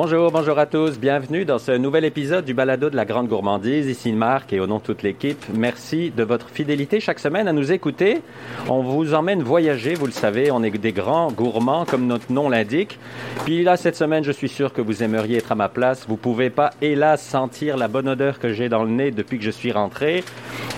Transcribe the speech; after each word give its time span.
Bonjour, 0.00 0.30
bonjour 0.30 0.56
à 0.60 0.66
tous. 0.66 0.96
Bienvenue 0.96 1.44
dans 1.44 1.58
ce 1.58 1.72
nouvel 1.72 2.04
épisode 2.04 2.44
du 2.44 2.54
Balado 2.54 2.88
de 2.88 2.94
la 2.94 3.04
Grande 3.04 3.26
Gourmandise. 3.26 3.88
Ici 3.88 4.12
Marc 4.12 4.52
et 4.52 4.60
au 4.60 4.68
nom 4.68 4.76
de 4.76 4.82
toute 4.84 5.02
l'équipe, 5.02 5.44
merci 5.52 6.12
de 6.16 6.22
votre 6.22 6.50
fidélité 6.50 7.00
chaque 7.00 7.18
semaine 7.18 7.48
à 7.48 7.52
nous 7.52 7.72
écouter. 7.72 8.22
On 8.68 8.80
vous 8.82 9.14
emmène 9.14 9.42
voyager, 9.42 9.94
vous 9.94 10.06
le 10.06 10.12
savez, 10.12 10.52
on 10.52 10.62
est 10.62 10.70
des 10.70 10.92
grands 10.92 11.32
gourmands 11.32 11.84
comme 11.84 12.06
notre 12.06 12.32
nom 12.32 12.48
l'indique. 12.48 12.96
Puis 13.44 13.64
là, 13.64 13.76
cette 13.76 13.96
semaine, 13.96 14.22
je 14.22 14.30
suis 14.30 14.48
sûr 14.48 14.72
que 14.72 14.80
vous 14.80 15.02
aimeriez 15.02 15.38
être 15.38 15.50
à 15.50 15.56
ma 15.56 15.68
place. 15.68 16.06
Vous 16.08 16.16
pouvez 16.16 16.50
pas, 16.50 16.70
hélas, 16.80 17.20
sentir 17.20 17.76
la 17.76 17.88
bonne 17.88 18.08
odeur 18.08 18.38
que 18.38 18.52
j'ai 18.52 18.68
dans 18.68 18.84
le 18.84 18.90
nez 18.90 19.10
depuis 19.10 19.38
que 19.38 19.44
je 19.44 19.50
suis 19.50 19.72
rentré. 19.72 20.22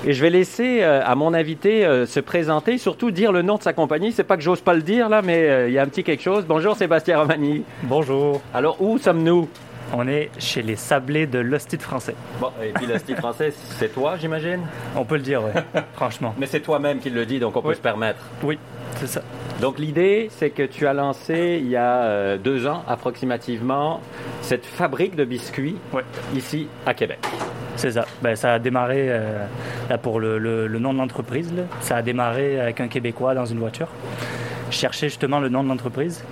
Et 0.06 0.14
je 0.14 0.22
vais 0.22 0.30
laisser 0.30 0.78
euh, 0.80 1.02
à 1.04 1.14
mon 1.14 1.34
invité 1.34 1.84
euh, 1.84 2.06
se 2.06 2.20
présenter, 2.20 2.78
surtout 2.78 3.10
dire 3.10 3.32
le 3.32 3.42
nom 3.42 3.58
de 3.58 3.62
sa 3.62 3.74
compagnie. 3.74 4.12
C'est 4.12 4.24
pas 4.24 4.38
que 4.38 4.42
j'ose 4.42 4.62
pas 4.62 4.72
le 4.72 4.80
dire 4.80 5.10
là, 5.10 5.20
mais 5.20 5.46
euh, 5.46 5.68
il 5.68 5.74
y 5.74 5.78
a 5.78 5.82
un 5.82 5.86
petit 5.88 6.04
quelque 6.04 6.22
chose. 6.22 6.46
Bonjour 6.48 6.74
Sébastien 6.74 7.18
Romani. 7.18 7.64
Bonjour. 7.82 8.40
Alors 8.54 8.80
où 8.80 8.96
sommes-nous 9.10 9.48
On 9.92 10.06
est 10.06 10.30
chez 10.38 10.62
les 10.62 10.76
sablés 10.76 11.26
de 11.26 11.40
l'hostie 11.40 11.76
français. 11.76 12.14
Bon, 12.40 12.50
et 12.62 12.72
puis 12.72 12.86
style 13.00 13.16
français, 13.16 13.52
c'est 13.78 13.92
toi, 13.92 14.16
j'imagine? 14.16 14.60
On 14.94 15.04
peut 15.04 15.16
le 15.16 15.22
dire, 15.22 15.42
oui. 15.42 15.50
Franchement. 15.94 16.32
Mais 16.38 16.46
c'est 16.46 16.60
toi-même 16.60 17.00
qui 17.00 17.10
le 17.10 17.26
dis, 17.26 17.40
donc 17.40 17.56
on 17.56 17.62
peut 17.62 17.70
Oui. 17.70 17.74
se 17.74 17.80
permettre. 17.80 18.20
Oui, 18.44 18.56
c'est 18.96 19.08
ça. 19.08 19.22
Donc 19.60 19.80
l'idée, 19.80 20.28
c'est 20.30 20.50
que 20.50 20.62
tu 20.62 20.86
as 20.86 20.92
lancé 20.92 21.58
il 21.60 21.68
y 21.68 21.74
a 21.76 22.02
euh, 22.04 22.38
deux 22.38 22.68
ans 22.68 22.84
approximativement 22.86 24.00
cette 24.42 24.64
fabrique 24.64 25.16
de 25.16 25.24
biscuits 25.24 25.76
ici 26.36 26.68
à 26.86 26.94
Québec. 26.94 27.18
C'est 27.74 27.90
ça. 27.90 28.04
Ben, 28.22 28.36
ça 28.36 28.52
a 28.54 28.58
démarré, 28.60 29.06
euh, 29.08 29.44
là 29.88 29.98
pour 29.98 30.20
le, 30.20 30.38
le- 30.38 30.68
le 30.68 30.78
nom 30.78 30.92
de 30.92 30.98
l'entreprise, 30.98 31.52
ça 31.80 31.96
a 31.96 32.02
démarré 32.02 32.60
avec 32.60 32.80
un 32.80 32.86
Québécois 32.86 33.34
dans 33.34 33.46
une 33.46 33.58
voiture. 33.58 33.88
Je 34.70 34.76
cherchais 34.76 35.08
justement 35.08 35.40
le 35.40 35.48
nom 35.48 35.64
de 35.64 35.68
l'entreprise. 35.68 36.22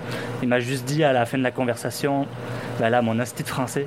Il 0.41 0.47
m'a 0.47 0.59
juste 0.61 0.85
dit 0.85 1.03
à 1.03 1.11
la 1.11 1.25
fin 1.25 1.37
de 1.37 1.43
la 1.43 1.51
conversation, 1.51 2.25
ben 2.79 2.89
là, 2.89 3.01
mon 3.01 3.15
de 3.15 3.23
français. 3.45 3.85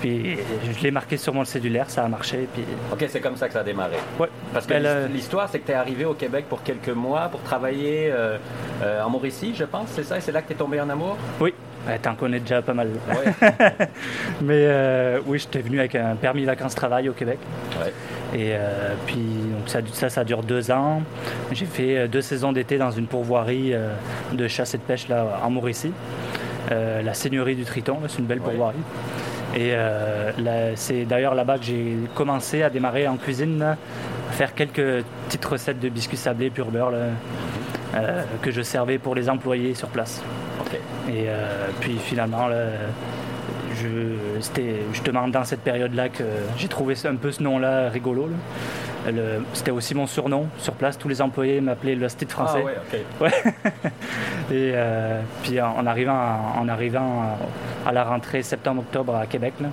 Puis 0.00 0.36
je 0.76 0.82
l'ai 0.82 0.90
marqué 0.90 1.16
sur 1.16 1.32
mon 1.32 1.44
cellulaire, 1.46 1.88
ça 1.88 2.04
a 2.04 2.08
marché. 2.08 2.46
Puis 2.52 2.64
Ok, 2.92 3.06
c'est 3.08 3.20
comme 3.20 3.36
ça 3.36 3.46
que 3.46 3.54
ça 3.54 3.60
a 3.60 3.64
démarré. 3.64 3.96
ouais. 4.20 4.28
Parce 4.52 4.66
que 4.66 4.74
Ben, 4.74 4.82
l'his- 5.08 5.14
l'histoire, 5.14 5.48
c'est 5.50 5.58
que 5.60 5.66
tu 5.66 5.72
es 5.72 5.74
arrivé 5.74 6.04
au 6.04 6.12
Québec 6.14 6.44
pour 6.50 6.62
quelques 6.62 6.90
mois 6.90 7.28
pour 7.30 7.40
travailler 7.42 8.10
euh, 8.12 8.36
euh, 8.82 9.02
en 9.02 9.08
Mauricie, 9.08 9.54
je 9.56 9.64
pense, 9.64 9.88
c'est 9.92 10.02
ça? 10.04 10.18
Et 10.18 10.20
c'est 10.20 10.32
là 10.32 10.42
que 10.42 10.48
tu 10.48 10.52
es 10.52 10.56
tombé 10.56 10.78
en 10.80 10.88
amour? 10.90 11.16
Oui, 11.40 11.54
Ben, 11.86 11.98
t'en 11.98 12.14
connais 12.14 12.40
déjà 12.40 12.60
pas 12.60 12.74
mal. 12.74 12.88
Ouais. 13.08 13.32
Mais 14.42 14.66
euh, 14.66 15.20
oui, 15.26 15.38
j'étais 15.38 15.60
venu 15.60 15.78
avec 15.78 15.94
un 15.94 16.14
permis 16.16 16.44
vacances-travail 16.44 17.08
au 17.08 17.12
Québec. 17.12 17.38
Ouais. 17.80 17.92
Et 18.34 18.50
euh, 18.54 18.92
puis 19.06 19.14
donc 19.16 19.68
ça, 19.68 19.78
ça, 19.92 20.08
ça 20.10 20.24
dure 20.24 20.42
deux 20.42 20.70
ans. 20.70 21.00
J'ai 21.52 21.64
fait 21.66 21.96
euh, 21.96 22.06
deux 22.08 22.22
saisons 22.22 22.52
d'été 22.52 22.76
dans 22.76 22.90
une 22.90 23.06
pourvoirie 23.06 23.72
euh, 23.72 23.92
de 24.32 24.46
chasse 24.48 24.74
et 24.74 24.78
de 24.78 24.82
pêche 24.82 25.08
là, 25.08 25.40
en 25.42 25.48
Mauricie. 25.50 25.92
Euh, 26.72 27.02
la 27.02 27.14
Seigneurie 27.14 27.54
du 27.54 27.64
Triton, 27.64 27.98
c'est 28.08 28.18
une 28.18 28.26
belle 28.26 28.40
Ouais. 28.40 28.44
pourvoirie. 28.50 28.76
Et 29.54 29.70
euh, 29.72 30.32
là, 30.38 30.74
c'est 30.76 31.04
d'ailleurs 31.04 31.34
là-bas 31.34 31.58
que 31.58 31.64
j'ai 31.64 31.96
commencé 32.14 32.62
à 32.62 32.70
démarrer 32.70 33.06
en 33.08 33.16
cuisine, 33.16 33.58
là, 33.58 33.76
à 34.28 34.32
faire 34.32 34.54
quelques 34.54 35.04
petites 35.28 35.44
recettes 35.44 35.80
de 35.80 35.88
biscuits 35.88 36.16
sablés 36.16 36.50
pur 36.50 36.66
beurre 36.66 36.90
là, 36.90 36.98
euh, 37.94 38.22
que 38.42 38.50
je 38.50 38.60
servais 38.62 38.98
pour 38.98 39.14
les 39.14 39.30
employés 39.30 39.74
sur 39.74 39.88
place. 39.88 40.22
Et 41.08 41.26
puis 41.80 41.96
finalement, 41.98 42.48
là, 42.48 42.64
je- 43.80 44.40
c'était 44.40 44.80
justement 44.92 45.28
dans 45.28 45.44
cette 45.44 45.60
période-là 45.60 46.08
que 46.08 46.24
j'ai 46.58 46.66
trouvé 46.68 46.94
un 47.04 47.14
peu 47.14 47.30
ce 47.30 47.42
nom-là 47.42 47.88
rigolo. 47.90 48.26
là. 48.26 48.34
C'était 49.52 49.70
aussi 49.70 49.94
mon 49.94 50.06
surnom. 50.06 50.46
Sur 50.58 50.74
place, 50.74 50.98
tous 50.98 51.08
les 51.08 51.22
employés 51.22 51.60
m'appelaient 51.60 51.94
le 51.94 52.08
français. 52.08 52.64
Ah 52.64 53.22
ouais, 53.22 53.30
ok. 53.30 53.30
Et 54.50 54.72
euh, 54.74 55.20
puis 55.42 55.60
en 55.60 55.86
arrivant, 55.86 56.14
à, 56.14 56.56
en 56.60 56.68
arrivant 56.68 57.36
à, 57.86 57.92
la 57.92 58.04
rentrée 58.04 58.42
septembre-octobre 58.42 59.14
à 59.14 59.26
Québec, 59.26 59.54
là, 59.60 59.68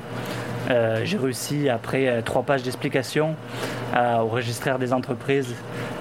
euh, 0.72 1.02
j'ai 1.04 1.18
réussi, 1.18 1.70
après 1.70 2.08
euh, 2.08 2.22
trois 2.22 2.44
pages 2.44 2.64
d'explications 2.64 3.36
à- 3.94 4.24
au 4.24 4.28
registraire 4.28 4.80
des 4.80 4.94
entreprises, 4.94 5.54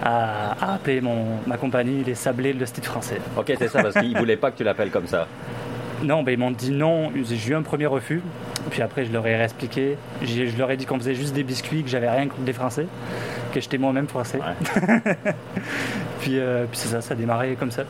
à, 0.02 0.52
à 0.60 0.74
appeler 0.74 1.00
mon, 1.00 1.24
ma 1.46 1.56
compagnie 1.56 2.04
les 2.04 2.14
Sablés 2.14 2.52
le 2.52 2.64
style 2.66 2.84
français. 2.84 3.20
Ok, 3.36 3.52
c'est 3.58 3.68
ça, 3.68 3.82
parce 3.82 3.94
qu'ils 3.98 4.16
voulaient 4.16 4.36
pas 4.36 4.50
que 4.50 4.56
tu 4.58 4.64
l'appelles 4.64 4.90
comme 4.90 5.06
ça. 5.06 5.26
Non, 6.02 6.22
ben, 6.22 6.32
ils 6.32 6.38
m'ont 6.38 6.50
dit 6.50 6.70
non. 6.72 7.10
J'ai 7.24 7.50
eu 7.50 7.54
un 7.54 7.62
premier 7.62 7.86
refus. 7.86 8.22
Puis 8.70 8.82
après, 8.82 9.04
je 9.04 9.12
leur 9.12 9.26
ai 9.26 9.36
réexpliqué. 9.36 9.96
J'ai- 10.22 10.48
Je 10.48 10.56
leur 10.58 10.70
ai 10.70 10.76
dit 10.76 10.86
qu'on 10.86 10.98
faisait 10.98 11.14
juste 11.14 11.34
des 11.34 11.42
biscuits, 11.44 11.82
que 11.82 11.88
j'avais 11.88 12.10
rien 12.10 12.26
contre 12.28 12.42
des 12.42 12.52
Français, 12.52 12.86
que 13.52 13.60
j'étais 13.60 13.78
moi-même 13.78 14.06
français. 14.08 14.38
Puis, 16.20 16.38
euh, 16.38 16.66
puis 16.70 16.78
c'est 16.78 16.88
ça, 16.88 17.00
ça 17.00 17.14
a 17.14 17.16
démarré 17.16 17.56
comme 17.58 17.72
ça. 17.72 17.82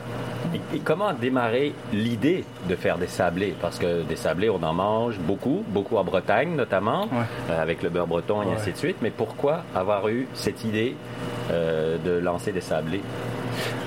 Et, 0.55 0.77
et 0.77 0.79
comment 0.79 1.09
a 1.09 1.13
démarré 1.13 1.73
l'idée 1.91 2.43
de 2.67 2.75
faire 2.75 2.97
des 2.97 3.05
sablés? 3.05 3.53
Parce 3.61 3.77
que 3.77 4.01
des 4.01 4.15
sablés, 4.15 4.49
on 4.49 4.61
en 4.63 4.73
mange 4.73 5.19
beaucoup, 5.19 5.63
beaucoup 5.67 5.97
en 5.97 6.03
Bretagne 6.03 6.55
notamment, 6.55 7.03
Ouais. 7.03 7.25
euh, 7.51 7.61
avec 7.61 7.83
le 7.83 7.89
beurre 7.89 8.07
breton 8.07 8.41
et 8.41 8.47
Ouais. 8.47 8.53
ainsi 8.55 8.71
de 8.71 8.77
suite. 8.77 8.95
Mais 9.03 9.11
pourquoi 9.11 9.63
avoir 9.75 10.07
eu 10.07 10.27
cette 10.33 10.63
idée 10.63 10.95
euh, 11.51 11.97
de 12.03 12.17
lancer 12.19 12.51
des 12.51 12.61
sablés? 12.61 13.01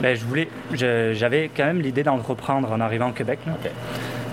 Ben, 0.00 0.14
je 0.16 0.25
voulais, 0.25 0.48
je- 0.72 1.12
j'avais 1.12 1.50
quand 1.54 1.64
même 1.64 1.81
l'idée 1.81 2.04
d'entreprendre 2.04 2.70
en 2.70 2.78
arrivant 2.81 3.08
au 3.08 3.12
Québec. 3.12 3.41
là. 3.48 3.53
Ok. 3.64 3.70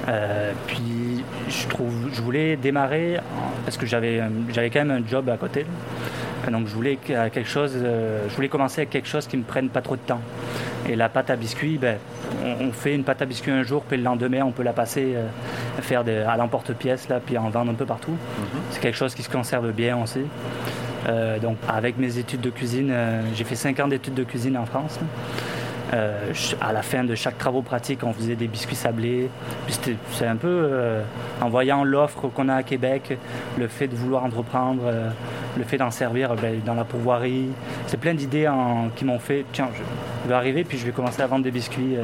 Euh, 0.10 0.52
puis 0.68 1.24
je 1.50 1.68
trouve, 1.68 1.94
je 2.12 2.22
voulais 2.22 2.56
démarrer 2.58 3.20
parce 3.66 3.78
que 3.78 3.86
j'avais, 3.86 4.22
j'avais 4.54 4.70
quand 4.70 4.84
même 4.86 5.04
un 5.04 5.08
job 5.08 5.30
à 5.30 5.38
côté. 5.38 5.66
Donc 6.52 6.68
je 6.68 6.74
voulais 6.76 6.98
que- 6.98 7.30
quelque 7.30 7.48
chose, 7.50 7.72
euh, 7.76 8.26
je 8.30 8.36
voulais 8.36 8.50
commencer 8.50 8.82
avec 8.82 8.90
quelque 8.90 9.08
chose 9.08 9.28
qui 9.28 9.38
me 9.38 9.44
prenne 9.44 9.70
pas 9.70 9.80
trop 9.82 9.96
de 9.96 10.02
temps. 10.02 10.20
Et 10.90 10.98
la 10.98 11.08
pâte 11.08 11.30
à 11.30 11.38
biscuits, 11.38 11.78
ben, 11.78 11.96
on, 12.60 12.74
fait 12.74 12.94
une 12.96 13.06
pâte 13.06 13.22
à 13.22 13.26
biscuits 13.26 13.52
un 13.52 13.64
jour, 13.64 13.84
puis 13.84 13.96
le 13.96 14.04
lendemain 14.04 14.42
on 14.44 14.52
peut 14.52 14.64
la 14.64 14.74
passer, 14.74 15.14
euh, 15.16 15.28
faire 15.82 16.04
des- 16.04 16.18
à 16.18 16.36
l'emporte-pièce 16.36 17.08
là, 17.08 17.22
puis 17.26 17.38
en 17.38 17.50
vendre 17.50 17.72
un 17.72 17.76
peu 17.76 17.86
partout. 17.86 18.18
C'est 18.72 18.82
quelque 18.82 18.98
chose 18.98 19.16
qui 19.16 19.24
se 19.24 19.30
conserve 19.30 19.72
bien 19.72 19.98
aussi. 20.04 20.20
Euh, 21.08 21.40
donc 21.40 21.56
avec 21.70 21.98
mes 21.98 22.18
études 22.18 22.42
de 22.42 22.50
cuisine, 22.50 22.94
j'ai 23.36 23.46
fait 23.46 23.56
5 23.56 23.80
ans 23.80 23.88
d'études 23.88 24.14
de 24.14 24.24
cuisine 24.26 24.58
en 24.58 24.66
France. 24.66 25.00
là. 25.00 25.08
Euh, 25.94 26.34
à 26.60 26.74
la 26.74 26.82
fin 26.82 27.04
de 27.04 27.14
chaque 27.14 27.38
travaux 27.38 27.62
pratique, 27.62 28.04
on 28.04 28.14
faisait 28.14 28.36
des 28.36 28.48
biscuits 28.48 28.76
sablés. 28.76 29.30
C'est 30.12 30.26
un 30.26 30.36
peu 30.36 30.48
euh, 30.48 31.04
en 31.40 31.50
voyant 31.50 31.84
l'offre 31.84 32.30
qu'on 32.30 32.50
a 32.50 32.56
à 32.56 32.64
Québec, 32.64 33.18
le 33.60 33.68
fait 33.68 33.88
de 33.88 33.96
vouloir 33.96 34.24
entreprendre, 34.24 34.82
euh, 34.86 35.10
le 35.58 35.64
fait 35.64 35.78
d'en 35.78 35.92
servir 35.92 36.34
ben, 36.36 36.60
dans 36.66 36.74
la 36.74 36.84
pourvoirie. 36.84 37.50
C'est 37.88 38.00
plein 38.00 38.16
d'idées 38.16 38.50
qui 38.96 39.06
m'ont 39.06 39.20
fait 39.20 39.46
tiens, 39.52 39.70
je, 39.76 40.28
vais 40.28 40.34
arriver 40.34 40.64
puis 40.64 40.78
je 40.78 40.86
vais 40.86 40.92
commencer 40.92 41.22
à 41.22 41.28
vendre 41.28 41.44
des 41.44 41.52
biscuits 41.52 41.98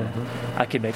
à 0.57 0.65
Québec. 0.65 0.93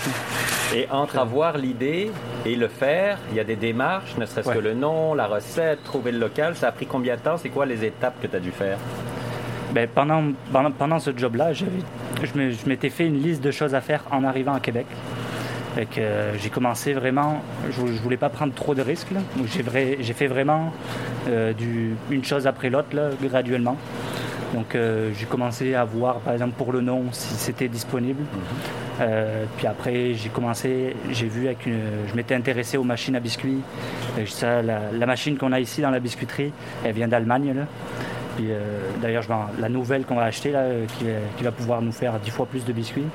Et 0.76 0.88
entre 0.92 1.18
avoir 1.18 1.58
l'idée 1.58 2.12
et 2.46 2.56
le 2.56 2.68
faire, 2.68 3.18
il 3.32 3.38
y 3.38 3.40
a 3.40 3.44
des 3.44 3.56
démarches, 3.56 4.18
ne 4.18 4.26
serait-ce 4.26 4.50
Ouais. 4.50 4.56
que 4.56 4.60
le 4.60 4.74
nom, 4.74 5.14
la 5.14 5.28
recette, 5.28 5.84
trouver 5.84 6.12
le 6.12 6.20
local. 6.20 6.56
Ça 6.56 6.68
a 6.68 6.72
pris 6.72 6.86
combien 6.86 7.16
de 7.16 7.22
temps? 7.22 7.38
C'est 7.38 7.50
quoi 7.50 7.66
les 7.66 7.86
étapes 7.86 8.16
que 8.22 8.28
tu 8.28 8.36
as 8.36 8.40
dû 8.40 8.52
faire? 8.52 8.78
Ben, 9.74 9.88
pendant, 9.94 10.24
pendant, 10.52 10.72
pendant 10.72 11.00
ce 11.00 11.12
job-là, 11.16 11.54
je 11.54 11.66
m'étais 12.68 12.90
fait 12.90 13.08
une 13.08 13.22
liste 13.22 13.44
de 13.44 13.52
choses 13.52 13.74
à 13.74 13.82
faire 13.82 14.04
en 14.12 14.24
arrivant 14.24 14.54
à 14.54 14.60
Québec. 14.60 14.86
Euh, 15.98 16.34
j'ai 16.40 16.50
commencé 16.50 16.94
vraiment, 16.94 17.42
je, 17.72 17.88
je 17.88 18.02
voulais 18.02 18.18
pas 18.18 18.30
prendre 18.30 18.54
trop 18.54 18.76
de 18.76 18.82
risques. 18.84 19.08
j'ai, 19.48 19.64
vrai- 19.64 19.98
fait 20.02 20.28
vraiment 20.28 20.72
euh, 21.28 21.54
du, 21.54 21.96
une 22.12 22.24
chose 22.24 22.46
après 22.46 22.70
l'autre, 22.70 22.90
graduellement. 23.22 23.76
Donc 24.54 24.76
euh, 24.76 25.10
j'ai 25.18 25.26
commencé 25.26 25.74
à 25.74 25.84
voir, 25.84 26.18
par 26.18 26.34
exemple, 26.34 26.54
pour 26.56 26.72
le 26.72 26.82
nom, 26.82 27.06
si 27.12 27.34
c'était 27.34 27.68
disponible. 27.68 28.22
Euh, 29.02 29.46
puis 29.58 29.66
après, 29.66 30.14
j'ai 30.14 30.30
commencé, 30.30 30.96
j'ai 31.10 31.26
vu 31.26 31.48
avec 31.48 31.66
une, 31.66 31.80
je 32.08 32.16
m'étais 32.16 32.36
intéressé 32.36 32.78
aux 32.78 32.84
machines 32.84 33.16
à 33.16 33.20
biscuits. 33.20 33.62
Et 34.20 34.28
ça, 34.28 34.62
la, 34.62 34.92
la 34.94 35.06
machine 35.08 35.36
qu'on 35.40 35.52
a 35.52 35.60
ici 35.60 35.82
dans 35.82 35.90
la 35.90 36.00
biscuiterie, 36.00 36.54
elle 36.86 36.94
vient 36.94 37.08
d'Allemagne. 37.08 37.66
Puis, 38.36 38.48
euh, 38.50 38.60
d'ailleurs, 39.02 39.24
la 39.60 39.70
nouvelle 39.70 40.06
qu'on 40.06 40.16
va 40.16 40.24
acheter, 40.24 40.52
là, 40.52 40.60
euh, 40.60 40.86
qui, 40.98 41.04
va- 41.06 41.12
qui 41.38 41.44
va 41.44 41.52
pouvoir 41.52 41.82
nous 41.82 41.92
faire 41.92 42.14
10 42.20 42.32
fois 42.32 42.46
plus 42.46 42.66
de 42.66 42.74
biscuits, 42.74 43.06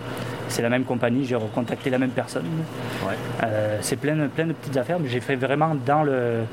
c'est 0.48 0.63
la 0.63 0.69
même 0.69 0.84
compagnie, 0.84 1.25
j'ai 1.25 1.34
recontacté 1.34 1.91
la 1.91 1.98
même 1.98 2.10
personne. 2.10 2.45
Ouais. 3.07 3.15
Euh, 3.45 3.78
c'est 3.81 3.97
plein, 3.97 4.15
de- 4.16 4.28
plein 4.28 4.47
de 4.47 4.53
petites 4.53 4.77
affaires, 4.77 4.98
mais 5.01 5.09
j'ai 5.09 5.21
fait 5.21 5.37
vraiment 5.37 5.75
dans 5.87 6.03
le. 6.04 6.45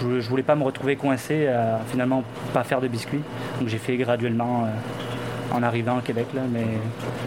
Je, 0.00 0.04
voulais- 0.06 0.20
je 0.20 0.28
voulais 0.28 0.42
pas 0.42 0.54
me 0.54 0.64
retrouver 0.64 0.96
coincé 0.96 1.46
à 1.48 1.80
finalement 1.90 2.22
pas 2.52 2.62
faire 2.64 2.80
de 2.80 2.88
biscuits. 2.88 3.22
Donc 3.58 3.68
j'ai 3.68 3.78
fait 3.78 3.96
graduellement 3.96 4.64
euh, 4.64 5.56
en 5.56 5.62
arrivant 5.62 5.98
au 5.98 6.00
Québec, 6.02 6.26
là, 6.34 6.42
mais 6.52 6.64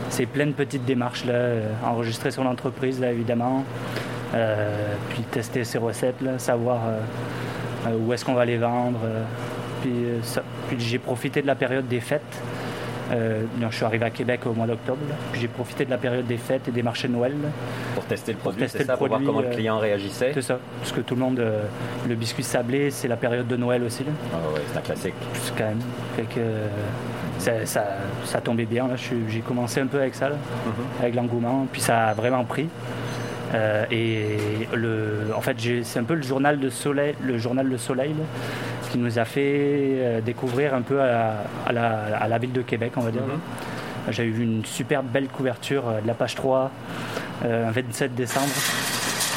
c'est 0.10 0.26
plein 0.28 0.46
de 0.46 0.52
petites 0.54 0.86
démarches, 0.86 1.26
là, 1.26 1.34
euh, 1.34 1.70
enregistrer 1.86 2.32
son 2.32 2.46
entreprise, 2.46 3.00
là, 3.02 3.12
évidemment, 3.12 3.64
euh, 4.34 4.70
puis 5.10 5.24
tester 5.24 5.64
ses 5.64 5.78
recettes, 5.78 6.22
là, 6.22 6.38
savoir 6.40 6.78
euh, 6.88 7.90
euh, 7.90 7.98
où 8.00 8.14
est-ce 8.14 8.24
qu'on 8.24 8.34
va 8.36 8.46
les 8.46 8.58
vendre. 8.58 9.00
Euh, 9.90 10.20
puis, 10.68 10.78
j'ai 10.80 11.00
profité 11.00 11.42
de 11.42 11.48
la 11.48 11.56
période 11.56 11.88
des 11.88 12.00
fêtes. 12.00 12.22
Euh, 13.12 13.44
je 13.70 13.76
suis 13.76 13.86
arrivé 13.86 14.06
à 14.06 14.10
Québec 14.10 14.42
au 14.46 14.54
mois 14.54 14.66
d'octobre. 14.66 14.98
Puis 15.32 15.42
J'ai 15.42 15.48
profité 15.48 15.86
de 15.86 15.90
la 15.90 15.98
période 15.98 16.26
des 16.26 16.38
fêtes 16.38 16.68
et 16.68 16.72
des 16.72 16.82
marchés 16.82 17.08
de 17.08 17.14
Noël. 17.14 17.34
Pour 17.96 18.06
tester 18.06 18.32
le 18.32 18.38
produit, 18.40 18.68
c'est 18.68 18.88
pour 18.98 19.08
voir 19.08 19.20
comment 19.24 19.42
le 19.42 19.48
euh, 19.48 19.54
client 19.54 19.78
réagissait? 19.78 20.32
C'est 20.34 20.42
ça. 20.42 20.58
Parce 20.80 20.92
que 20.94 21.02
tout 21.02 21.14
le 21.16 21.22
monde, 21.22 21.40
euh, 21.40 21.64
le 22.08 22.16
biscuit 22.16 22.44
sablé, 22.44 22.90
c'est 22.92 23.08
la 23.10 23.18
période 23.18 23.48
de 23.48 23.56
Noël 23.58 23.84
aussi. 23.84 24.04
là. 24.04 24.12
Ah 24.34 24.38
ouais, 24.54 24.62
c'est 24.72 24.78
un 24.78 24.82
classique. 24.82 25.14
Quand 25.58 25.66
même. 25.66 25.80
Fait 26.16 26.24
que 26.24 26.42
ça, 27.40 27.66
ça, 27.66 27.84
ça 28.26 28.42
tombait 28.42 28.66
bien. 28.66 28.88
J'ai 29.30 29.40
commencé 29.42 29.82
un 29.82 29.88
peu 29.88 30.00
avec 30.00 30.16
ça, 30.16 30.30
là, 30.30 30.36
Mhm. 30.36 30.74
avec 31.02 31.16
l'engouement. 31.16 31.68
Puis 31.72 31.82
ça 31.82 32.08
a 32.08 32.14
vraiment 32.14 32.46
pris. 32.46 32.70
Euh, 33.54 33.86
et 33.92 34.68
le, 34.74 35.34
en 35.36 35.42
fait, 35.42 35.58
c'est 35.84 36.00
un 36.00 36.04
peu 36.04 36.16
le 36.16 36.24
journal 36.24 36.60
de 36.60 36.70
Soleil, 36.70 37.16
le 37.22 37.38
journal 37.38 37.68
Le 37.68 37.78
Soleil, 37.78 38.16
qui 38.92 38.98
nous 38.98 39.20
a 39.20 39.26
fait 39.26 40.22
découvrir 40.26 40.74
un 40.74 40.82
peu 40.82 41.02
à, 41.02 41.44
la, 41.72 42.38
ville 42.38 42.54
de 42.54 42.62
Québec, 42.62 42.94
on 42.96 43.02
va 43.02 43.12
dire. 43.12 43.22
Mm-hmm. 43.22 44.12
J'ai 44.12 44.24
eu 44.26 44.44
une 44.44 44.66
super 44.66 45.02
belle 45.02 45.28
couverture 45.28 45.84
de 46.02 46.08
la 46.08 46.14
page 46.14 46.36
3, 46.36 46.72
un 47.46 47.72
27 47.72 48.16
décembre. 48.16 48.52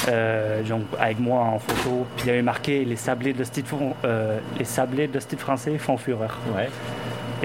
Euh, 0.08 0.62
avec 1.00 1.18
moi 1.18 1.40
en 1.40 1.58
photo. 1.58 2.06
Puis 2.16 2.26
il 2.26 2.30
avait 2.30 2.42
marqué 2.42 2.84
les 2.84 2.96
sablés 2.96 3.32
de 3.32 3.42
style, 3.42 3.64
euh, 4.04 4.38
les 4.58 4.64
sablés 4.64 5.08
de 5.08 5.18
style 5.18 5.38
français 5.38 5.76
font 5.78 5.96
fureur. 5.96 6.38
Ouais. 6.54 6.68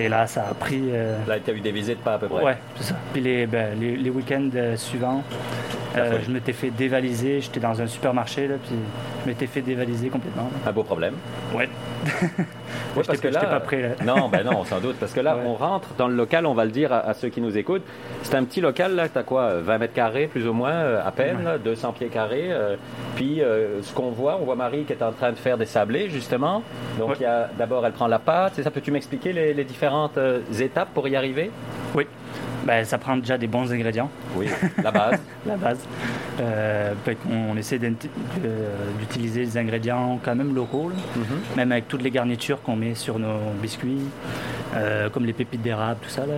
Et 0.02 0.10
là, 0.10 0.26
ça 0.26 0.48
a 0.50 0.54
pris. 0.56 0.82
Euh... 0.92 1.16
Là, 1.28 1.40
tu 1.40 1.52
as 1.52 1.54
eu 1.54 1.60
des 1.60 1.72
visites 1.72 2.00
pas 2.00 2.16
à 2.16 2.18
peu 2.18 2.28
près. 2.28 2.44
Ouais, 2.44 2.58
c'est 2.76 2.86
ça. 2.86 2.96
Puis 3.14 3.22
les, 3.22 3.46
ben, 3.46 3.80
les, 3.80 4.10
week-ends 4.10 4.50
euh, 4.56 4.76
suivants, 4.76 5.24
euh, 5.96 6.18
je 6.26 6.32
m'étais 6.32 6.54
fait 6.54 6.72
dévaliser. 6.72 7.40
J'étais 7.42 7.60
dans 7.60 7.80
un 7.80 7.88
supermarché, 7.88 8.48
là, 8.48 8.56
puis 8.64 8.76
je 9.24 9.30
m'étais 9.30 9.46
fait 9.46 9.62
dévaliser 9.62 10.10
complètement. 10.10 10.50
Un 10.66 10.72
beau 10.72 10.84
problème. 10.84 11.14
Ouais. 11.54 11.70
Oui, 12.96 13.04
parce 13.06 13.20
que 13.20 13.28
là, 13.28 13.46
pas 13.46 13.60
prêt, 13.60 13.96
Non, 14.06 14.30
ben 14.30 14.44
non, 14.44 14.64
sans 14.66 14.80
doute. 14.80 14.98
Parce 15.00 15.14
que 15.14 15.20
là, 15.20 15.38
on 15.46 15.54
rentre 15.54 15.90
dans 15.98 16.08
le 16.08 16.16
local, 16.16 16.46
on 16.46 16.54
va 16.54 16.66
le 16.66 16.72
dire 16.72 16.92
à, 16.92 17.14
ceux 17.14 17.30
qui 17.30 17.42
nous 17.42 17.58
écoutent. 17.58 17.84
C'est 18.24 18.36
un 18.36 18.44
petit 18.44 18.62
local, 18.62 18.96
là, 18.96 19.08
as 19.14 19.24
quoi 19.24 19.56
20 19.62 19.78
mètres 19.78 19.94
carrés, 19.94 20.28
plus 20.28 20.48
ou 20.48 20.54
moins, 20.54 20.74
euh, 20.74 21.06
à 21.06 21.12
peine, 21.12 21.60
200 21.64 21.94
pieds 21.94 22.08
carrés. 22.08 22.52
Euh, 22.52 22.76
puis, 23.16 23.42
euh, 23.42 23.82
ce 23.82 23.94
qu'on 23.94 24.12
voit, 24.12 24.38
on 24.42 24.46
voit 24.46 24.56
Marie 24.56 24.84
qui 24.84 24.94
est 24.94 25.04
en 25.04 25.12
train 25.12 25.32
de 25.32 25.38
faire 25.38 25.58
des 25.58 25.66
sablés, 25.66 26.10
justement. 26.10 26.64
Donc, 27.00 27.18
d'abord, 27.58 27.86
elle 27.86 27.94
prend 27.94 28.08
la 28.08 28.20
pâte. 28.20 28.54
C'est 28.56 28.64
ça, 28.64 28.72
peux-tu 28.72 28.92
m'expliquer 28.92 29.34
les, 29.34 29.54
les 29.54 29.64
différentes 29.64 30.20
étapes 30.60 30.90
pour 30.94 31.08
y 31.08 31.16
arriver? 31.16 31.52
Oui. 31.96 32.08
Ben, 32.64 32.86
ça 32.86 32.98
prend 32.98 33.18
déjà 33.18 33.38
des 33.38 33.48
bons 33.48 33.72
ingrédients. 33.72 34.10
Oui, 34.36 34.48
la 34.84 34.92
base. 34.92 35.20
la 35.46 35.56
base. 35.58 35.80
Euh, 36.40 36.94
on 37.30 37.58
essaie 37.58 37.80
d'utiliser 39.00 39.46
des 39.46 39.58
ingrédients 39.58 40.20
quand 40.24 40.36
même 40.36 40.54
locaux, 40.54 40.92
mhm. 41.16 41.24
même 41.58 41.72
avec 41.72 41.88
toutes 41.88 42.04
les 42.04 42.12
garnitures 42.12 42.62
qu'on 42.62 42.76
met 42.76 42.96
sur 42.96 43.20
nos 43.20 43.40
biscuits, 43.62 44.02
euh, 44.76 45.10
comme 45.10 45.26
les 45.26 45.34
pépites 45.34 45.62
d'érable, 45.62 46.00
tout 46.04 46.10
ça. 46.10 46.26
Là. 46.26 46.36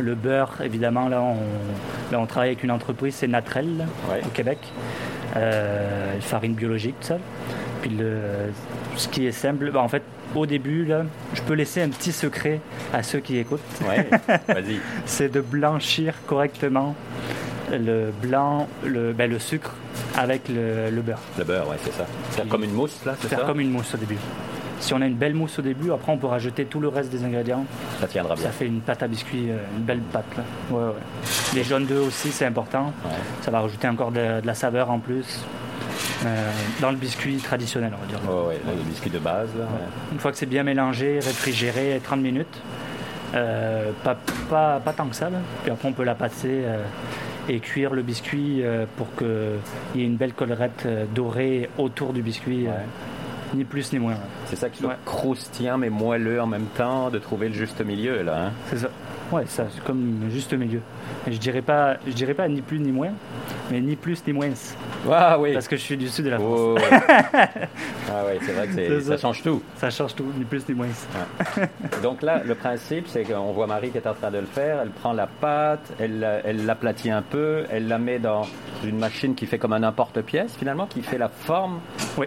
Le 0.00 0.14
beurre, 0.14 0.60
évidemment, 0.62 1.08
là 1.08 1.22
on, 1.22 2.16
on 2.16 2.26
travaille 2.26 2.50
avec 2.50 2.64
une 2.64 2.70
entreprise, 2.70 3.14
c'est 3.16 3.28
Natrel, 3.28 3.86
au 4.24 4.28
Québec. 4.28 4.58
Euh, 5.36 6.20
farine 6.20 6.54
biologique, 6.54 6.94
tout 7.00 7.08
ça. 7.08 7.18
Puis 7.82 7.90
le, 7.90 8.20
ce 8.96 9.08
qui 9.08 9.26
est 9.26 9.32
simple, 9.32 9.70
ben, 9.70 9.80
en 9.80 9.88
fait, 9.88 10.02
au 10.34 10.46
début, 10.46 10.84
là, 10.84 11.04
je 11.34 11.42
peux 11.42 11.54
laisser 11.54 11.82
un 11.82 11.88
petit 11.88 12.12
secret 12.12 12.60
à 12.92 13.02
ceux 13.02 13.20
qui 13.20 13.38
écoutent. 13.38 13.60
Ouais, 13.86 14.08
vas-y. 14.48 14.78
c'est 15.06 15.30
de 15.30 15.40
blanchir 15.40 16.14
correctement 16.26 16.94
le 17.70 18.10
blanc, 18.22 18.66
le, 18.84 19.12
ben, 19.12 19.30
le 19.30 19.38
sucre 19.38 19.74
avec 20.16 20.48
le, 20.48 20.90
beurre. 21.02 21.18
Le 21.36 21.44
beurre, 21.44 21.68
ouais, 21.68 21.76
c'est 21.82 21.92
ça. 21.92 22.06
Faire 22.30 22.48
comme 22.48 22.64
une 22.64 22.72
mousse, 22.72 23.04
là, 23.04 23.14
c'est 23.20 23.28
ça 23.28 23.36
Faire 23.36 23.46
comme 23.46 23.60
une 23.60 23.70
mousse 23.70 23.94
au 23.94 23.98
début. 23.98 24.18
Si 24.80 24.94
on 24.94 25.00
a 25.00 25.06
une 25.06 25.16
belle 25.16 25.34
mousse 25.34 25.58
au 25.58 25.62
début, 25.62 25.90
après 25.90 26.12
on 26.12 26.18
peut 26.18 26.28
rajouter 26.28 26.64
tout 26.64 26.78
le 26.78 26.88
reste 26.88 27.10
des 27.10 27.24
ingrédients. 27.24 27.64
Ça 28.00 28.06
tiendra 28.06 28.36
bien. 28.36 28.44
Ça 28.44 28.50
fait 28.50 28.66
une 28.66 28.80
pâte 28.80 29.02
à 29.02 29.08
biscuits, 29.08 29.50
euh, 29.50 29.56
une 29.76 29.82
belle 29.82 30.00
pâte. 30.00 30.24
Là. 30.36 30.44
Ouais, 30.70 30.84
ouais. 30.84 30.92
Les 31.54 31.64
jaunes 31.64 31.84
d'œufs 31.84 32.06
aussi, 32.06 32.30
c'est 32.30 32.46
important. 32.46 32.92
Ça 33.42 33.50
va 33.50 33.60
rajouter 33.60 33.88
encore 33.88 34.12
de, 34.12 34.40
la 34.44 34.54
saveur 34.54 34.90
en 34.90 35.00
plus. 35.00 35.44
Euh, 36.24 36.50
dans 36.80 36.90
le 36.90 36.96
biscuit 36.96 37.36
traditionnel, 37.36 37.92
on 37.96 38.00
va 38.00 38.06
dire. 38.06 38.20
Oh, 38.28 38.48
ouais, 38.48 38.60
le 38.66 38.82
biscuit 38.82 39.10
de 39.10 39.18
base. 39.18 39.50
Une 40.12 40.18
fois 40.18 40.32
que 40.32 40.36
c'est 40.36 40.46
bien 40.46 40.62
mélangé, 40.62 41.20
réfrigéré, 41.20 42.00
30 42.02 42.20
minutes. 42.20 42.62
Euh, 43.34 43.90
pas, 44.02 44.16
pas, 44.48 44.80
pas, 44.80 44.92
tant 44.92 45.06
que 45.06 45.16
ça. 45.16 45.30
Là. 45.30 45.38
Puis 45.62 45.70
après, 45.70 45.88
on 45.88 45.92
peut 45.92 46.04
la 46.04 46.14
passer 46.14 46.64
et 47.48 47.60
cuire 47.60 47.94
le 47.94 48.02
biscuit 48.02 48.62
pour 48.96 49.14
qu'il 49.16 50.00
y 50.00 50.02
ait 50.02 50.06
une 50.06 50.16
belle 50.16 50.32
collerette 50.32 50.86
dorée 51.14 51.68
autour 51.78 52.12
du 52.12 52.22
biscuit. 52.22 52.66
Ni 53.54 53.64
plus 53.64 53.92
ni 53.92 53.98
moins. 53.98 54.16
C'est 54.46 54.56
ça 54.56 54.68
qui 54.68 54.80
soit 54.80 54.96
croustillant 55.04 55.78
mais 55.78 55.90
moelleux 55.90 56.40
en 56.40 56.46
même 56.46 56.66
temps, 56.76 57.10
de 57.10 57.18
trouver 57.18 57.48
le 57.48 57.54
juste 57.54 57.80
milieu 57.84 58.22
là. 58.22 58.46
Hein? 58.46 58.52
C'est 58.70 58.78
ça. 58.78 58.88
Ouais, 59.30 59.44
ça, 59.46 59.66
c'est 59.70 59.84
comme 59.84 60.20
le 60.24 60.30
juste 60.30 60.54
milieu. 60.54 60.80
je 61.26 61.36
dirais 61.36 61.60
pas, 61.60 61.98
je 62.06 62.12
dirais 62.12 62.32
pas 62.32 62.48
ni 62.48 62.62
plus 62.62 62.78
ni 62.78 62.92
moins, 62.92 63.12
mais 63.70 63.78
ni 63.80 63.94
plus 63.94 64.26
ni 64.26 64.32
moins. 64.32 64.48
Ah 65.10 65.38
oui. 65.38 65.52
Parce 65.52 65.68
que 65.68 65.76
je 65.76 65.82
suis 65.82 65.98
du 65.98 66.08
sud 66.08 66.24
de 66.24 66.30
la 66.30 66.38
France. 66.38 66.58
Oh, 66.58 66.76
ah 66.90 68.22
oui, 68.26 68.38
c'est 68.40 68.52
vrai 68.52 68.68
que 68.68 69.00
ça. 69.00 69.18
change 69.18 69.42
tout. 69.42 69.62
Ça 69.76 69.90
change 69.90 70.14
tout, 70.14 70.32
ni 70.38 70.44
plus 70.44 70.66
ni 70.66 70.74
moins. 70.74 70.86
Donc 72.02 72.22
là, 72.22 72.42
le 72.42 72.54
principe, 72.54 73.06
c'est 73.08 73.24
qu'on 73.24 73.52
voit 73.52 73.66
Marie 73.66 73.90
qui 73.90 73.98
est 73.98 74.06
en 74.06 74.14
train 74.14 74.30
de 74.30 74.38
le 74.38 74.46
faire. 74.46 74.80
Elle 74.80 74.90
prend 74.90 75.12
la 75.12 75.26
pâte, 75.26 75.92
elle, 75.98 76.26
elle 76.44 76.64
l'aplatit 76.64 77.10
un 77.10 77.22
peu, 77.22 77.64
elle 77.70 77.86
la 77.86 77.98
met 77.98 78.18
dans 78.18 78.46
une 78.82 78.98
machine 78.98 79.34
qui 79.34 79.44
fait 79.44 79.58
comme 79.58 79.74
un 79.74 79.82
emporte-pièce 79.82 80.56
finalement, 80.56 80.86
qui 80.86 81.02
fait 81.02 81.18
la 81.18 81.28
forme 81.28 81.80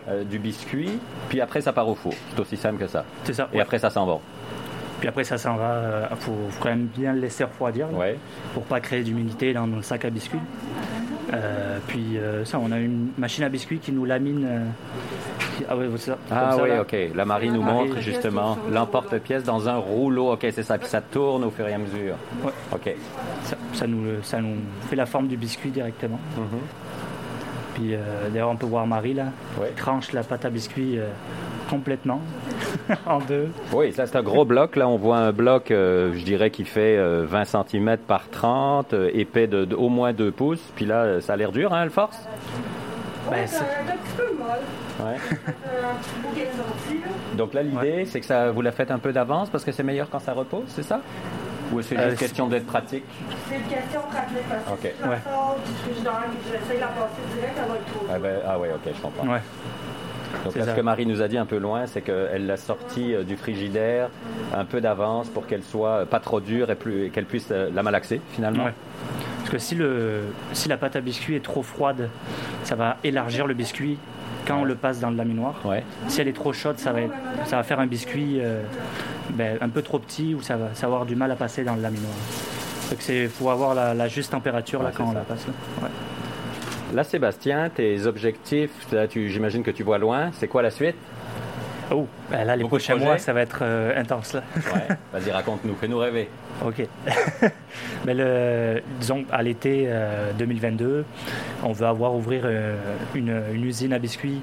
euh, 0.07 0.23
du 0.23 0.37
biscuit. 0.37 0.99
Puis 1.29 1.41
après, 1.41 1.61
ça 1.61 1.71
part 1.71 1.87
au 1.87 1.95
four. 1.95 2.13
C'est 2.33 2.41
aussi 2.41 2.57
simple 2.57 2.79
que 2.79 2.87
ça. 2.87 3.05
C'est 3.23 3.33
ça. 3.33 3.47
Et 3.53 3.61
après, 3.61 3.79
ça 3.79 3.89
s'en 3.89 4.05
va. 4.05 4.19
Puis 4.99 5.07
après, 5.07 5.23
ça 5.23 5.37
s'en 5.37 5.55
va. 5.55 5.81
Il 6.11 6.13
euh, 6.13 6.15
faut, 6.17 6.37
quand 6.59 6.69
même 6.69 6.85
bien 6.85 7.13
le 7.13 7.21
laisser 7.21 7.43
refroidir 7.43 7.91
ouais. 7.91 8.17
pour 8.53 8.63
pas 8.63 8.79
créer 8.79 9.01
d'humidité 9.01 9.51
dans 9.51 9.65
le 9.65 9.81
sac 9.81 10.05
à 10.05 10.11
biscuits. 10.11 10.39
Euh, 11.33 11.79
puis 11.87 12.17
euh, 12.17 12.45
ça, 12.45 12.59
on 12.59 12.71
a 12.71 12.77
une 12.77 13.09
machine 13.17 13.43
à 13.43 13.49
biscuits 13.49 13.79
qui 13.79 13.91
nous 13.91 14.05
lamine. 14.05 14.73
Ah, 15.67 15.75
oui, 15.75 15.87
ah 16.29 16.57
oui, 16.61 16.69
ok. 16.79 17.15
La 17.15 17.25
Marie 17.25 17.49
nous 17.49 17.63
montre 17.63 17.99
justement 17.99 18.57
l'emporte-pièce 18.71 19.43
dans 19.43 19.67
un 19.69 19.77
rouleau. 19.77 20.33
Ok, 20.33 20.45
c'est 20.51 20.63
ça. 20.63 20.77
Puis 20.77 20.87
ça 20.87 21.01
tourne 21.01 21.45
au 21.45 21.49
fur 21.49 21.67
et 21.67 21.73
à 21.73 21.77
mesure. 21.79 22.15
Ouais. 22.43 22.51
Ok. 22.71 22.93
Ça, 23.73 23.87
nous, 23.87 24.21
ça 24.21 24.39
nous 24.39 24.57
fait 24.89 24.95
la 24.95 25.07
forme 25.07 25.27
du 25.27 25.37
biscuit 25.37 25.71
directement. 25.71 26.19
Mm-hmm. 26.37 26.90
Puis 27.75 27.95
d'ailleurs, 28.31 28.49
on 28.49 28.55
peut 28.55 28.65
voir 28.65 28.85
Marie 28.87 29.13
là, 29.13 29.25
tranche 29.75 30.11
la 30.13 30.23
pâte 30.23 30.45
à 30.45 30.49
biscuit 30.49 30.99
complètement 31.71 32.19
en 33.05 33.19
deux. 33.19 33.49
Oui, 33.71 33.93
ça 33.93 34.05
c'est 34.05 34.17
un 34.17 34.23
gros 34.23 34.43
bloc. 34.43 34.75
Là, 34.75 34.87
on 34.89 34.97
voit 34.97 35.17
un 35.17 35.31
bloc, 35.31 35.71
euh, 35.71 36.11
je 36.13 36.23
dirais, 36.25 36.51
qui 36.51 36.65
fait 36.65 36.97
20 36.97 37.01
euh, 37.01 37.63
cm 37.65 37.97
par 37.97 38.29
30, 38.29 38.93
euh, 38.93 39.09
épais 39.13 39.47
de, 39.47 39.73
au 39.73 39.87
moins 39.87 40.11
2 40.11 40.31
pouces. 40.31 40.71
Puis 40.75 40.85
là, 40.85 41.21
ça 41.21 41.33
a 41.33 41.35
l'air 41.37 41.51
dur, 41.51 41.73
hein, 41.73 41.85
le 41.85 41.89
force? 41.89 42.17
Ben, 43.29 43.47
c'est 43.47 43.61
un 43.61 43.95
petit 43.95 44.17
peu 44.17 44.35
molle. 44.37 45.07
Ouais. 45.07 45.17
Donc 47.37 47.53
là, 47.53 47.63
l'idée, 47.63 48.05
c'est 48.05 48.19
que 48.19 48.25
ça, 48.25 48.51
vous 48.51 48.61
la 48.61 48.73
faites 48.73 48.91
un 48.91 48.99
peu 48.99 49.13
d'avance 49.13 49.49
parce 49.49 49.63
que 49.63 49.71
c'est 49.71 49.83
meilleur 49.83 50.09
quand 50.09 50.19
ça 50.19 50.33
repose, 50.33 50.65
c'est 50.67 50.83
ça? 50.83 50.99
Ou 51.71 51.81
c'est 51.81 51.97
juste 51.97 52.19
question 52.19 52.47
d'être 52.47 52.65
pratique 52.65 53.03
C'est 53.49 53.55
une 53.55 53.61
question 53.63 54.01
pratique 54.01 54.49
parce 54.49 54.79
que 54.79 54.87
ouais. 54.87 55.17
du 55.65 55.73
frigidaire 55.83 56.23
et 56.25 56.51
j'essaie 56.51 56.75
de 56.75 56.81
la 56.81 56.87
passer 56.87 57.21
direct, 57.33 57.53
elle 57.57 57.69
va 57.69 57.75
être 57.75 57.85
trop. 57.85 58.05
Ah, 58.11 58.19
ben, 58.19 58.39
ah 58.47 58.59
ouais, 58.59 58.69
ok, 58.73 58.93
je 58.93 59.01
comprends. 59.01 59.27
Ouais. 59.27 59.41
Donc 60.43 60.53
ce 60.53 60.75
que 60.75 60.81
Marie 60.81 61.05
nous 61.05 61.21
a 61.21 61.27
dit 61.27 61.37
un 61.37 61.45
peu 61.45 61.57
loin, 61.57 61.87
c'est 61.87 62.01
qu'elle 62.01 62.45
l'a 62.45 62.57
sortie 62.57 63.13
euh, 63.13 63.23
du 63.23 63.35
frigidaire 63.35 64.09
un 64.55 64.65
peu 64.65 64.81
d'avance 64.81 65.27
pour 65.29 65.45
qu'elle 65.45 65.63
soit 65.63 66.05
pas 66.05 66.19
trop 66.19 66.39
dure 66.39 66.71
et, 66.71 67.09
qu'elle 67.09 67.25
puisse 67.25 67.49
euh, 67.51 67.69
la 67.73 67.83
malaxer 67.83 68.21
finalement. 68.31 68.67
Parce 69.39 69.49
que 69.49 69.57
si, 69.57 69.75
le, 69.75 70.21
si 70.53 70.69
la 70.69 70.77
pâte 70.77 70.95
à 70.95 71.01
biscuit 71.01 71.35
est 71.35 71.43
trop 71.43 71.63
froide, 71.63 72.09
ça 72.63 72.75
va 72.75 72.97
élargir 73.03 73.47
le 73.47 73.53
biscuit 73.53 73.97
quand 74.47 74.61
on 74.61 74.63
le 74.63 74.75
passe 74.75 74.99
dans 74.99 75.09
le 75.09 75.17
laminoir. 75.17 75.55
Ouais. 75.65 75.83
Si 76.07 76.21
elle 76.21 76.27
est 76.27 76.33
trop 76.33 76.53
chaude, 76.53 76.77
ça 76.79 76.91
va, 76.91 77.01
ça 77.45 77.57
va 77.57 77.63
faire 77.63 77.79
un 77.79 77.87
biscuit 77.87 78.39
euh, 78.39 78.61
ben, 79.33 79.57
un 79.61 79.69
peu 79.69 79.81
trop 79.81 79.99
petit 79.99 80.33
ou 80.35 80.41
ça 80.41 80.57
va, 80.57 80.69
avoir 80.81 81.05
du 81.05 81.15
mal 81.15 81.31
à 81.31 81.35
passer 81.35 81.63
dans 81.63 81.75
le 81.75 81.81
laminoir. 81.81 82.13
Donc 82.89 82.99
il 83.07 83.29
faut 83.29 83.49
avoir 83.49 83.73
la, 83.73 84.07
juste 84.07 84.31
température 84.31 84.83
là, 84.83 84.91
quand 84.95 85.05
on 85.05 85.13
la 85.13 85.21
passe. 85.21 85.45
Là, 86.93 87.03
Sébastien, 87.05 87.69
tes 87.69 88.05
objectifs, 88.05 88.71
j'imagine 89.15 89.63
que 89.63 89.71
tu 89.71 89.83
vois 89.83 89.97
loin. 89.97 90.29
C'est 90.33 90.47
quoi 90.47 90.61
la 90.61 90.71
suite? 90.71 90.95
Oh, 91.93 92.07
ben 92.29 92.45
là, 92.45 92.55
les 92.55 92.63
prochains 92.63 92.95
mois, 92.95 93.17
ça 93.17 93.33
va 93.33 93.41
être 93.41 93.59
euh, 93.63 93.99
intense. 93.99 94.33
Là. 94.33 94.43
ouais, 94.55 94.95
vas-y, 95.19 95.31
raconte-nous, 95.31 95.75
fais-nous 95.75 95.97
rêver. 95.97 96.29
OK. 96.65 96.87
Mais 98.05 98.13
le, 98.13 98.81
disons, 98.99 99.25
à 99.29 99.43
l'été 99.43 99.89
2022, 100.37 100.85
euh, 100.85 101.03
on 101.63 101.73
veut 101.73 101.87
avoir 101.87 102.15
ouvrir 102.15 102.43
euh, 102.45 102.75
une, 103.13 103.65
usine 103.65 103.91
à 103.91 103.99
biscuits. 103.99 104.41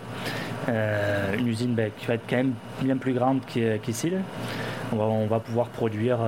une 0.68 1.49
usine 1.49 1.75
ben, 1.75 1.90
qui 1.97 2.07
va 2.07 2.14
être 2.14 2.25
quand 2.28 2.37
même 2.37 2.52
bien 2.83 2.99
plus 2.99 3.14
grande 3.14 3.40
qu'ici. 3.47 4.12
On, 4.92 5.26
va, 5.26 5.40
pouvoir 5.40 5.68
produire 5.68 6.18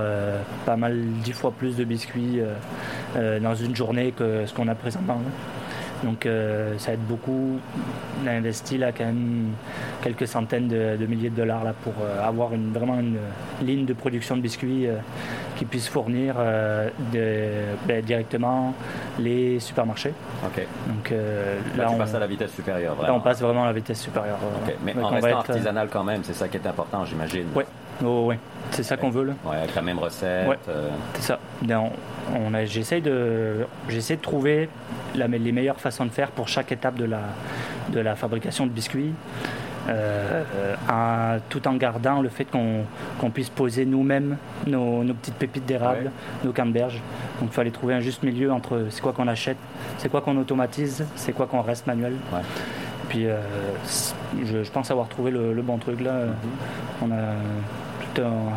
pas 0.66 0.76
mal, 0.76 0.98
dix 1.24 1.32
fois 1.32 1.50
plus 1.50 1.76
de 1.76 1.84
biscuits 1.84 2.40
dans 3.14 3.54
une 3.54 3.74
journée 3.74 4.12
que 4.12 4.46
ce 4.46 4.54
qu'on 4.54 4.68
a 4.68 4.74
présentement. 4.74 5.18
Donc 6.04 6.26
euh, 6.26 6.78
ça 6.78 6.92
aide 6.92 7.00
beaucoup. 7.00 7.58
On 8.22 8.26
a 8.26 8.32
investi 8.32 8.78
là 8.78 8.92
quand 8.92 9.04
même 9.04 9.52
quelques 10.02 10.26
centaines 10.26 10.68
de, 10.68 11.06
milliers 11.06 11.30
de 11.30 11.36
dollars 11.36 11.64
là, 11.64 11.74
pour 11.82 11.94
euh, 12.02 12.26
avoir 12.26 12.54
une, 12.54 12.72
vraiment 12.72 12.98
une 12.98 13.18
ligne 13.62 13.84
de 13.84 13.92
production 13.92 14.36
de 14.36 14.42
biscuits 14.42 14.86
euh, 14.86 14.96
qui 15.56 15.64
puisse 15.64 15.88
fournir 15.88 16.36
ben, 17.12 18.02
directement 18.02 18.74
les 19.18 19.60
supermarchés. 19.60 20.14
Donc 20.88 21.12
là, 21.76 21.90
on 21.90 21.98
passe 21.98 22.14
à 22.14 22.18
la 22.18 22.26
vitesse 22.26 22.52
supérieure. 22.52 22.96
Là 23.02 23.12
on 23.12 23.20
passe 23.20 23.40
vraiment 23.40 23.64
à 23.64 23.66
la 23.66 23.72
vitesse 23.72 24.00
supérieure. 24.00 24.38
Mais 24.82 24.94
en 24.98 25.08
restant 25.08 25.38
artisanal 25.38 25.88
quand 25.90 26.04
même, 26.04 26.22
c'est 26.24 26.34
ça 26.34 26.48
qui 26.48 26.56
est 26.56 26.66
important, 26.66 27.04
j'imagine. 27.04 27.46
Oui. 27.54 27.64
Oh, 28.04 28.26
ouais, 28.26 28.38
c'est 28.71 28.83
ça 28.83 28.97
qu'on 28.97 29.11
veut. 29.11 29.25
Là. 29.25 29.33
Ouais, 29.45 29.57
avec 29.57 29.75
la 29.75 29.83
même 29.83 29.99
recette. 29.99 30.49
Ouais. 30.49 30.59
euh, 30.69 30.88
C'est 31.14 31.23
ça. 31.23 31.38
Ben, 31.62 31.78
on, 31.78 32.50
on 32.50 32.54
a- 32.54 32.64
j'essaie 32.64 33.00
de, 33.00 33.66
j'essaie 33.88 34.16
de 34.16 34.23
trouver 34.23 34.69
la- 35.14 35.26
les 35.28 35.52
meilleures 35.52 35.80
façons 35.80 36.07
de 36.07 36.11
faire 36.11 36.30
pour 36.30 36.49
chaque 36.49 36.73
étape 36.73 36.95
de 36.97 37.04
la, 37.04 37.21
de 37.92 38.00
la 38.00 38.14
fabrication 38.16 38.66
de 38.66 38.71
biscuits, 38.71 39.12
euh, 39.88 40.42
euh, 40.90 41.37
en- 41.37 41.40
tout 41.50 41.66
en 41.69 41.75
gardant 41.75 42.23
le 42.23 42.28
fait 42.30 42.45
qu'on, 42.45 42.85
qu'on 43.19 43.30
puisse 43.30 43.50
poser 43.50 43.85
nous-mêmes 43.85 44.37
nos, 44.66 45.02
nos 45.04 45.14
petites 45.14 45.35
pépites 45.35 45.66
d'érable, 45.66 46.04
Ouais. 46.04 46.11
nos 46.45 46.52
canneberges. 46.52 47.00
Donc 47.40 47.50
il 47.50 47.54
fallait 47.54 47.71
trouver 47.71 47.95
un 47.95 48.00
juste 48.00 48.23
milieu 48.23 48.50
entre 48.52 48.87
c'est 48.90 49.00
quoi 49.02 49.12
qu'on 49.12 49.28
achète, 49.28 49.57
c'est 49.99 50.09
quoi 50.09 50.21
qu'on 50.23 50.37
automatise, 50.38 51.04
c'est 51.16 51.33
quoi 51.33 51.47
qu'on 51.47 51.62
reste 51.62 51.87
manuel. 51.87 52.14
Ouais. 52.33 52.40
Puis 53.09 53.26
euh, 53.26 53.38
je, 54.45 54.62
je 54.62 54.71
pense 54.71 54.90
avoir 54.90 55.09
trouvé 55.09 55.30
le, 55.33 55.52
le 55.52 55.62
bon 55.62 55.78
truc 55.78 56.00
là. 56.00 56.12
Mm-hmm. 56.26 57.04
On 57.07 57.11
a 57.11 57.16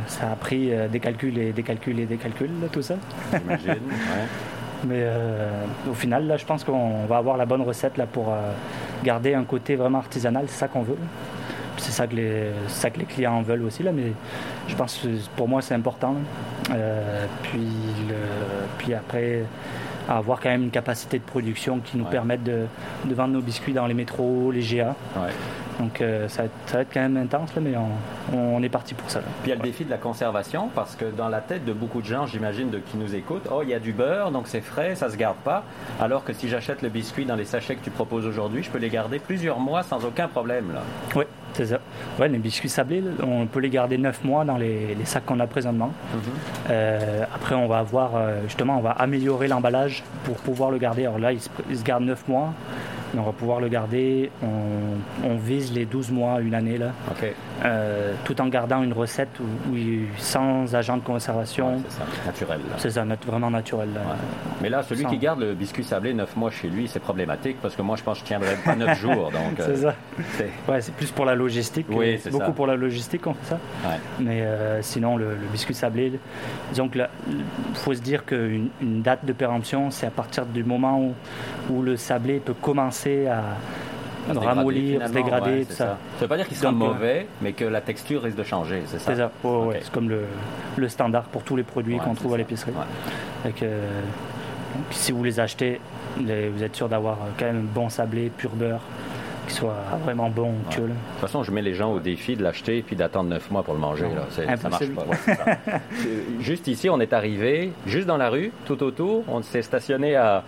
ça 0.07 0.31
a 0.31 0.35
pris 0.35 0.73
euh, 0.73 0.87
des 0.87 0.99
calculs 0.99 1.37
et 1.37 1.51
des 1.51 1.63
calculs 1.63 1.99
et 1.99 2.05
des 2.05 2.17
calculs 2.17 2.49
tout 2.71 2.81
ça. 2.81 2.95
J'imagine. 3.31 3.67
ouais. 3.71 4.27
Mais 4.85 4.99
euh, 4.99 5.49
au 5.89 5.93
final, 5.93 6.27
là, 6.27 6.35
je 6.37 6.45
pense 6.45 6.63
qu'on 6.63 7.05
va 7.05 7.17
avoir 7.17 7.37
la 7.37 7.45
bonne 7.45 7.61
recette 7.61 7.97
là, 7.97 8.05
pour 8.05 8.29
euh, 8.31 8.51
garder 9.03 9.33
un 9.33 9.43
côté 9.43 9.75
vraiment 9.75 9.99
artisanal. 9.99 10.45
C'est 10.47 10.59
ça 10.59 10.67
qu'on 10.67 10.81
veut. 10.81 10.97
C'est 11.77 11.91
ça, 11.91 12.05
que 12.05 12.15
les, 12.15 12.51
ça 12.67 12.89
que 12.89 12.99
les 12.99 13.05
clients 13.05 13.41
veulent 13.41 13.63
aussi. 13.63 13.81
Là, 13.83 13.91
mais 13.93 14.11
je 14.67 14.75
pense 14.75 14.97
que 14.97 15.07
pour 15.35 15.47
moi, 15.47 15.61
c'est 15.61 15.73
important. 15.73 16.15
Euh, 16.71 17.25
puis, 17.43 17.59
le- 18.09 18.67
puis 18.77 18.93
après, 18.93 19.43
avoir 20.07 20.39
quand 20.41 20.49
même 20.49 20.63
une 20.63 20.69
capacité 20.69 21.17
de 21.17 21.23
production 21.23 21.79
qui 21.79 21.97
nous 21.97 22.03
Ouais. 22.05 22.11
permette 22.11 22.43
de, 22.43 22.65
de 23.05 23.15
vendre 23.15 23.33
nos 23.33 23.41
biscuits 23.41 23.73
dans 23.73 23.87
les 23.87 23.93
métros, 23.93 24.51
les 24.51 24.61
GA. 24.61 24.95
Ouais. 25.15 25.31
Donc 25.79 26.01
euh, 26.01 26.27
ça, 26.27 26.43
va 26.43 26.45
être, 26.45 26.53
ça 26.65 26.77
va 26.77 26.81
être 26.81 26.93
quand 26.93 27.01
même 27.01 27.17
intense, 27.17 27.53
là, 27.55 27.61
mais 27.61 27.73
on, 27.75 28.37
on 28.37 28.61
est 28.63 28.69
parti 28.69 28.93
pour 28.93 29.09
ça. 29.09 29.19
là. 29.19 29.25
Puis 29.41 29.51
il 29.51 29.53
y 29.53 29.53
a 29.53 29.55
le 29.55 29.61
défi 29.61 29.85
de 29.85 29.89
la 29.89 29.97
conservation, 29.97 30.69
parce 30.73 30.95
que 30.95 31.05
dans 31.05 31.29
la 31.29 31.41
tête 31.41 31.65
de 31.65 31.73
beaucoup 31.73 32.01
de 32.01 32.05
gens, 32.07 32.25
j'imagine, 32.25 32.69
de 32.69 32.79
qui 32.79 32.97
nous 32.97 33.15
écoutent, 33.15 33.47
oh, 33.51 33.61
il 33.63 33.69
y 33.69 33.73
a 33.73 33.79
du 33.79 33.93
beurre, 33.93 34.31
donc 34.31 34.47
c'est 34.47 34.61
frais, 34.61 34.95
ça 34.95 35.09
se 35.09 35.17
garde 35.17 35.37
pas. 35.37 35.63
Alors 35.99 36.23
que 36.23 36.33
si 36.33 36.47
j'achète 36.49 36.81
le 36.81 36.89
biscuit 36.89 37.25
dans 37.25 37.35
les 37.35 37.45
sachets 37.45 37.75
que 37.75 37.83
tu 37.83 37.91
proposes 37.91 38.25
aujourd'hui, 38.25 38.63
je 38.63 38.69
peux 38.69 38.77
les 38.79 38.89
garder 38.89 39.19
plusieurs 39.19 39.59
mois 39.59 39.83
sans 39.83 40.03
aucun 40.05 40.27
problème. 40.27 40.71
Là. 40.73 40.81
Oui, 41.15 41.25
c'est 41.53 41.67
ça. 41.67 41.79
Ouais, 42.19 42.27
les 42.27 42.37
biscuits 42.37 42.69
sablés, 42.69 43.03
on 43.21 43.45
peut 43.45 43.59
les 43.59 43.69
garder 43.69 43.97
9 43.97 44.23
mois 44.23 44.45
dans 44.45 44.57
les, 44.57 44.95
les 44.95 45.05
sacs 45.05 45.25
qu'on 45.25 45.39
a 45.39 45.47
présentement. 45.47 45.91
Euh, 46.69 47.23
après, 47.33 47.55
on 47.55 47.67
va 47.67 47.79
avoir, 47.79 48.11
euh, 48.15 48.41
justement, 48.45 48.77
on 48.77 48.81
va 48.81 48.91
améliorer 48.91 49.47
l'emballage 49.47 50.03
pour 50.23 50.35
pouvoir 50.37 50.71
le 50.71 50.77
garder. 50.77 51.05
Alors 51.05 51.19
là, 51.19 51.31
il 51.31 51.41
se, 51.41 51.49
il 51.69 51.77
se 51.77 51.83
garde 51.83 52.03
9 52.03 52.27
mois, 52.27 52.53
on 53.17 53.23
va 53.23 53.31
pouvoir 53.31 53.59
le 53.59 53.67
garder, 53.67 54.31
on, 54.41 55.35
vise 55.37 55.73
les 55.73 55.85
12 55.85 56.11
mois, 56.11 56.39
une 56.41 56.53
année, 56.53 56.77
là. 56.77 56.93
Euh, 57.63 58.13
tout 58.25 58.39
en 58.41 58.47
gardant 58.47 58.83
une 58.83 58.93
recette 58.93 59.29
où, 59.39 59.71
où 59.71 59.75
il- 59.75 60.07
sans 60.17 60.75
agent 60.75 60.97
de 60.97 61.01
conservation. 61.03 61.75
Ouais, 61.75 61.81
c'est 61.87 61.97
ça, 61.97 62.03
naturel. 62.25 62.59
c'est 62.77 62.89
ça, 62.91 63.05
nat- 63.05 63.15
vraiment 63.25 63.49
naturel. 63.51 63.89
Ouais. 63.89 64.15
Mais 64.61 64.69
là, 64.69 64.83
celui 64.83 65.03
Sans- 65.03 65.09
qui 65.09 65.17
garde 65.17 65.39
le 65.39 65.53
biscuit 65.53 65.83
sablé 65.83 66.13
9 66.13 66.35
mois 66.35 66.51
chez 66.51 66.67
lui, 66.69 66.87
c'est 66.87 66.99
problématique 66.99 67.57
parce 67.61 67.75
que 67.75 67.81
moi, 67.81 67.95
je 67.95 68.03
pense 68.03 68.17
que 68.19 68.23
je 68.23 68.27
tiendrais 68.27 68.55
pas 68.65 68.75
9 68.75 68.97
jours. 69.01 69.31
Donc, 69.31 69.59
euh, 69.59 69.63
C'est 69.65 69.77
ça. 69.77 69.95
c'est- 70.37 70.49
Ouais, 70.71 70.79
plus 70.97 71.11
pour 71.11 71.25
la 71.25 71.35
logistique. 71.35 71.87
Oui, 71.89 72.15
euh, 72.15 72.17
c'est 72.21 72.31
beaucoup 72.31 72.45
ça. 72.47 72.51
pour 72.51 72.67
la 72.67 72.75
logistique 72.75 73.21
qu'on 73.21 73.33
fait 73.33 73.49
ça. 73.55 73.59
Mais 74.19 74.41
euh, 74.41 74.81
sinon, 74.81 75.17
le, 75.17 75.29
le 75.31 75.47
biscuit 75.51 75.73
sablé, 75.73 76.13
disons 76.71 76.89
que 76.89 76.99
il 77.27 77.43
faut 77.75 77.93
se 77.93 78.01
dire 78.01 78.25
qu'une 78.25 78.69
une 78.81 79.01
date 79.01 79.25
de 79.25 79.33
péremption, 79.33 79.89
c'est 79.91 80.05
à 80.07 80.11
partir 80.11 80.45
du 80.45 80.63
moment 80.63 80.99
où, 80.99 81.13
où 81.71 81.81
le 81.81 81.95
sablé 81.97 82.39
peut 82.39 82.53
commencer 82.53 83.27
à 83.27 83.41
ramollir, 84.31 85.07
se 85.07 85.13
dégrader, 85.13 85.49
ouais, 85.51 85.59
tout 85.61 85.67
c'est 85.69 85.75
ça. 85.75 85.97
Ça 86.17 86.21
veut 86.21 86.27
pas 86.27 86.37
dire 86.37 86.47
qu'il 86.47 86.57
sera 86.57 86.71
Donc, 86.71 86.81
euh, 86.81 86.85
mauvais, 86.93 87.27
mais 87.41 87.53
que 87.53 87.65
la 87.65 87.81
texture 87.81 88.21
risque 88.23 88.37
de 88.37 88.43
changer, 88.43 88.81
c'est 88.87 88.99
ça? 88.99 89.11
C'est 89.11 89.17
ça. 89.17 89.31
Ouais, 89.43 89.65
ouais. 89.67 89.79
C'est 89.83 89.91
comme 89.91 90.09
le, 90.09 90.21
le 90.77 90.89
standard 90.89 91.23
pour 91.23 91.43
tous 91.43 91.55
les 91.55 91.63
produits 91.63 91.95
Ouais, 91.95 92.01
qu'on 92.03 92.15
trouve 92.15 92.31
à 92.31 92.35
ça. 92.35 92.37
l'épicerie. 92.37 92.71
Ouais. 92.71 93.51
Euh, 93.63 94.01
donc, 94.75 94.85
si 94.91 95.11
vous 95.11 95.23
les 95.23 95.39
achetez, 95.39 95.79
les- 96.23 96.49
vous 96.49 96.63
êtes 96.63 96.75
sûr 96.75 96.89
d'avoir 96.89 97.13
euh, 97.15 97.29
quand 97.37 97.45
même 97.45 97.57
un 97.57 97.73
bon 97.73 97.89
sablé, 97.89 98.31
pur 98.35 98.51
beurre, 98.51 98.81
qui 99.47 99.53
soit 99.55 99.75
vraiment 100.05 100.29
bon, 100.29 100.53
onctueux, 100.65 100.83
là. 100.83 100.87
De 100.87 100.93
toute 100.93 101.19
façon, 101.19 101.43
je 101.43 101.51
mets 101.51 101.61
les 101.61 101.73
gens 101.73 101.91
au 101.91 101.99
défi 101.99 102.37
de 102.37 102.43
l'acheter 102.43 102.81
puis 102.81 102.95
d'attendre 102.95 103.29
9 103.29 103.51
mois 103.51 103.61
pour 103.61 103.73
le 103.73 103.79
manger. 103.81 104.05
Là. 104.05 104.55
Ça 104.57 104.69
marche 104.69 104.87
pas. 104.89 105.01
Ouais, 105.03 105.17
ça. 105.17 105.33
Euh, 106.05 106.21
juste 106.39 106.67
ici, 106.67 106.89
on 106.89 106.99
est 107.01 107.11
arrivé, 107.13 107.71
juste 107.85 108.07
dans 108.07 108.15
la 108.17 108.29
rue, 108.29 108.51
tout 108.65 108.81
autour. 108.83 109.23
On 109.27 109.41
s'est 109.41 109.61
stationné 109.61 110.15
à 110.15 110.43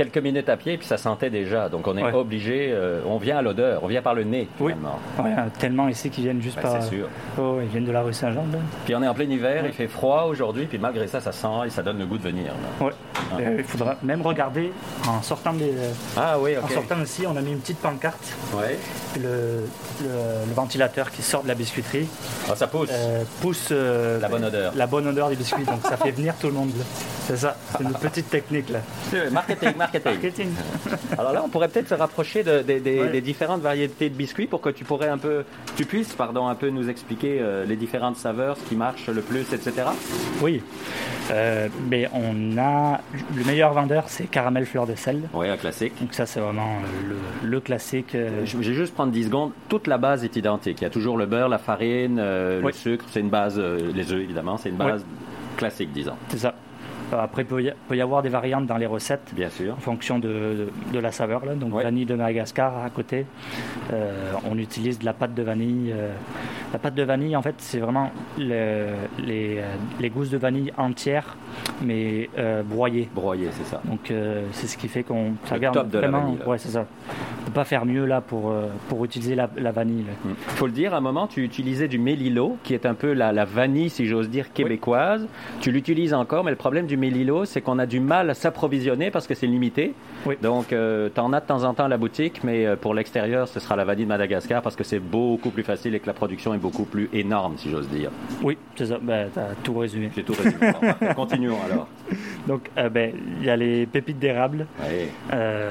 quelques 0.00 0.16
minutes 0.24 0.48
à 0.48 0.56
pied, 0.56 0.78
puis 0.78 0.86
ça 0.86 0.96
sentait 0.96 1.28
déjà. 1.28 1.68
Donc 1.68 1.86
on 1.86 1.94
est 1.98 2.02
Ouais. 2.02 2.14
obligé, 2.14 2.70
euh, 2.72 3.00
on 3.06 3.18
vient 3.18 3.36
à 3.36 3.42
l'odeur, 3.42 3.84
on 3.84 3.86
vient 3.86 4.00
par 4.00 4.14
le 4.14 4.24
nez, 4.24 4.48
Oui. 4.58 4.72
finalement. 4.72 4.98
Ouais, 5.18 5.34
euh, 5.38 5.48
tellement 5.58 5.88
ici 5.88 6.08
qu'ils 6.08 6.24
viennent 6.24 6.40
juste 6.40 6.56
Ben, 6.56 6.62
par. 6.62 6.82
c'est 6.82 6.88
sûr. 6.96 7.06
Oh, 7.38 7.58
ils 7.60 7.68
viennent 7.68 7.84
de 7.84 7.92
la 7.92 8.00
rue 8.00 8.14
Saint-Jean. 8.14 8.44
Puis 8.86 8.94
on 8.94 9.02
est 9.02 9.08
en 9.08 9.12
plein 9.12 9.24
hiver, 9.24 9.62
Ouais. 9.62 9.68
il 9.68 9.74
fait 9.74 9.88
froid 9.88 10.24
aujourd'hui, 10.26 10.64
puis 10.64 10.78
malgré 10.78 11.06
ça, 11.06 11.20
ça 11.20 11.32
sent 11.32 11.48
et 11.66 11.70
ça 11.70 11.82
donne 11.82 11.98
le 11.98 12.06
goût 12.06 12.16
de 12.16 12.22
venir. 12.22 12.46
là. 12.80 12.86
Euh, 13.38 13.56
il 13.58 13.64
faudra 13.64 13.96
même 14.02 14.22
regarder 14.22 14.72
en 15.08 15.22
sortant 15.22 15.52
des. 15.52 15.72
Ah 16.16 16.38
oui, 16.38 16.56
En 16.58 16.68
sortant 16.68 17.00
aussi, 17.00 17.26
on 17.26 17.36
a 17.36 17.40
mis 17.40 17.52
une 17.52 17.60
petite 17.60 17.78
pancarte. 17.78 18.34
Ouais. 18.54 18.78
Le, 19.16 19.22
le- 19.22 20.46
le 20.48 20.54
ventilateur 20.54 21.10
qui 21.10 21.22
sort 21.22 21.42
de 21.42 21.48
la 21.48 21.54
biscuiterie 21.54 22.08
Ah, 22.50 22.56
ça 22.56 22.66
pousse. 22.66 22.88
euh, 22.92 23.22
pousse 23.40 23.68
euh, 23.72 24.20
La 24.20 24.28
bonne 24.28 24.44
odeur. 24.44 24.72
la 24.76 24.86
bonne 24.86 25.06
odeur 25.08 25.28
des 25.28 25.36
biscuits. 25.36 25.64
Donc 25.64 25.80
ça 25.84 25.96
fait 25.96 26.10
venir 26.12 26.34
tout 26.40 26.46
le 26.48 26.52
monde. 26.54 26.70
C'est 27.26 27.36
ça. 27.36 27.56
C'est 27.76 27.84
une 27.84 27.92
petite 27.92 28.28
technique 28.30 28.68
là. 28.70 28.80
Marketing, 29.30 29.76
marketing. 29.76 30.12
Marketing. 30.12 30.50
Alors 31.18 31.32
là, 31.32 31.42
on 31.44 31.48
pourrait 31.48 31.68
peut-être 31.68 31.88
se 31.88 31.94
rapprocher 31.94 32.42
de- 32.42 32.62
de- 32.62 32.78
des- 32.78 33.00
Ouais. 33.00 33.08
des 33.10 33.20
différentes 33.20 33.60
variétés 33.62 34.08
de 34.10 34.14
biscuits 34.14 34.46
pour 34.46 34.60
que 34.60 34.70
tu 34.70 34.84
pourrais 34.84 35.08
un 35.08 35.18
peu, 35.18 35.44
tu 35.76 35.84
puisses, 35.84 36.12
pardon, 36.14 36.48
un 36.48 36.54
peu 36.54 36.70
nous 36.70 36.88
expliquer 36.88 37.40
les 37.66 37.76
différentes 37.76 38.16
saveurs, 38.16 38.56
ce 38.56 38.68
qui 38.68 38.74
marche 38.76 39.06
le 39.08 39.20
plus, 39.22 39.42
etc. 39.52 39.72
Oui. 40.42 40.62
Mais 41.88 42.08
on 42.12 42.58
a 42.58 43.00
le 43.36 43.44
meilleur 43.44 43.72
vendeur, 43.72 44.04
c'est 44.08 44.24
caramel 44.24 44.66
fleur 44.66 44.86
de 44.86 44.94
sel. 44.94 45.22
Oui, 45.34 45.48
un 45.48 45.56
classique. 45.56 45.92
Donc 46.00 46.14
ça, 46.14 46.26
c'est 46.26 46.40
vraiment 46.40 46.76
euh, 46.82 47.08
le, 47.42 47.48
le 47.48 47.60
classique. 47.60 48.14
euh, 48.14 48.44
Je 48.44 48.56
vais 48.56 48.62
juste 48.74 48.94
prendre 48.94 49.12
10 49.12 49.24
secondes. 49.26 49.52
Toute 49.68 49.86
la 49.86 49.98
base 49.98 50.24
est 50.24 50.36
identique. 50.36 50.80
Il 50.80 50.84
y 50.84 50.86
a 50.86 50.90
toujours 50.90 51.16
le 51.16 51.26
beurre, 51.26 51.48
la 51.48 51.58
farine, 51.58 52.18
euh, 52.20 52.60
le 52.62 52.72
sucre. 52.72 53.04
C'est 53.08 53.20
une 53.20 53.30
base, 53.30 53.58
euh, 53.58 53.90
les 53.94 54.12
œufs 54.12 54.20
évidemment, 54.22 54.56
c'est 54.56 54.68
une 54.68 54.76
base 54.76 55.04
classique, 55.56 55.92
disons. 55.92 56.14
c'est 56.28 56.38
ça. 56.38 56.54
Après, 57.12 57.42
il 57.42 57.46
peut 57.46 57.62
y, 57.62 57.72
peut 57.88 57.96
y 57.96 58.00
avoir 58.00 58.22
des 58.22 58.28
variantes 58.28 58.66
dans 58.66 58.76
les 58.76 58.86
recettes. 58.86 59.32
Bien 59.34 59.50
sûr. 59.50 59.74
en 59.74 59.80
fonction 59.80 60.18
de, 60.18 60.28
de- 60.28 60.68
de 60.92 60.98
la 60.98 61.12
saveur. 61.12 61.44
Là. 61.44 61.54
Donc 61.54 61.74
Ouais. 61.74 61.82
vanille 61.84 62.06
de 62.06 62.14
Madagascar 62.14 62.84
à 62.84 62.90
côté. 62.90 63.26
Euh, 63.92 64.32
on 64.50 64.56
utilise 64.58 64.98
de 64.98 65.04
la 65.04 65.12
pâte 65.12 65.34
de 65.34 65.42
vanille. 65.42 65.92
euh, 65.92 66.12
la 66.72 66.78
pâte 66.78 66.94
de 66.94 67.02
vanille, 67.02 67.34
en 67.36 67.42
fait, 67.42 67.54
c'est 67.58 67.78
vraiment 67.78 68.10
le- 68.38 68.94
les, 69.18 69.58
euh, 69.58 69.62
les 70.00 70.10
gousses 70.10 70.30
de 70.30 70.38
vanille 70.38 70.72
entières, 70.76 71.36
mais 71.82 72.28
euh, 72.38 72.62
broyées. 72.62 73.08
Broyer, 73.14 73.48
c'est 73.52 73.64
ça. 73.66 73.80
Donc 73.84 74.10
euh, 74.10 74.44
c'est 74.52 74.66
ce 74.66 74.76
qui 74.76 74.88
fait 74.88 75.02
qu'on 75.02 75.32
ça 75.46 75.54
Le 75.56 75.60
garde 75.60 75.74
top 75.74 75.88
de 75.90 75.98
la 75.98 76.08
vraiment. 76.08 76.24
vanille, 76.26 76.38
là. 76.40 76.48
ouais, 76.48 76.58
c'est 76.58 76.68
ça. 76.68 76.86
On 77.42 77.46
peut 77.46 77.52
pas 77.52 77.64
faire 77.64 77.84
mieux 77.86 78.04
là 78.06 78.20
pour 78.20 78.50
euh, 78.50 78.66
pour 78.88 79.04
utiliser 79.04 79.34
la, 79.34 79.48
la 79.56 79.72
vanille. 79.72 80.04
Il 80.26 80.34
faut 80.56 80.66
le 80.66 80.72
dire, 80.72 80.94
à 80.94 80.98
un 80.98 81.00
moment, 81.00 81.26
tu 81.26 81.42
utilisais 81.42 81.88
du 81.88 81.98
mélilo, 81.98 82.56
qui 82.62 82.74
est 82.74 82.86
un 82.86 82.94
peu 82.94 83.12
la, 83.12 83.32
la 83.32 83.44
vanille, 83.44 83.90
si 83.90 84.06
j'ose 84.06 84.28
dire, 84.28 84.52
québécoise. 84.52 85.26
Tu 85.60 85.72
l'utilises 85.72 86.14
encore, 86.14 86.44
mais 86.44 86.50
le 86.50 86.56
problème 86.56 86.86
du 86.86 86.96
c'est 87.44 87.60
qu'on 87.60 87.78
a 87.78 87.86
du 87.86 88.00
mal 88.00 88.30
à 88.30 88.34
s'approvisionner 88.34 89.10
parce 89.10 89.26
que 89.26 89.34
c'est 89.34 89.46
limité. 89.46 89.94
Oui. 90.26 90.36
Donc, 90.42 90.68
tu 90.68 91.20
en 91.20 91.32
as 91.32 91.40
de 91.40 91.46
temps 91.46 91.64
en 91.64 91.74
temps 91.74 91.84
à 91.84 91.88
la 91.88 91.96
boutique, 91.96 92.42
mais 92.44 92.66
euh, 92.66 92.76
pour 92.76 92.94
l'extérieur, 92.94 93.48
ce 93.48 93.60
sera 93.60 93.76
la 93.76 93.84
vanille 93.84 94.04
de 94.04 94.08
Madagascar 94.08 94.62
parce 94.62 94.76
que 94.76 94.84
c'est 94.84 94.98
beaucoup 95.00 95.50
plus 95.50 95.62
facile 95.62 95.94
et 95.94 96.00
que 96.00 96.06
la 96.06 96.12
production 96.12 96.52
est 96.54 96.58
beaucoup 96.58 96.84
plus 96.84 97.08
énorme, 97.12 97.54
si 97.56 97.70
j'ose 97.70 97.88
dire. 97.88 98.10
Oui, 98.42 98.56
c'est 98.76 98.86
ça. 98.86 98.98
Ben, 99.00 99.28
t'as 99.32 99.54
tout 99.62 99.74
résumé. 99.78 100.10
J'ai 100.14 100.22
tout 100.22 100.34
résumé. 100.34 100.72
Bon, 100.72 100.80
parfait. 100.80 101.12
Continuons 101.16 101.56
alors. 101.64 101.88
Donc 102.46 102.70
euh, 102.78 102.88
ben 102.88 103.12
il 103.40 103.46
y 103.46 103.50
a 103.50 103.56
les 103.56 103.86
pépites 103.86 104.18
d'érable. 104.18 104.66
Oui. 104.80 105.06
euh, 105.32 105.70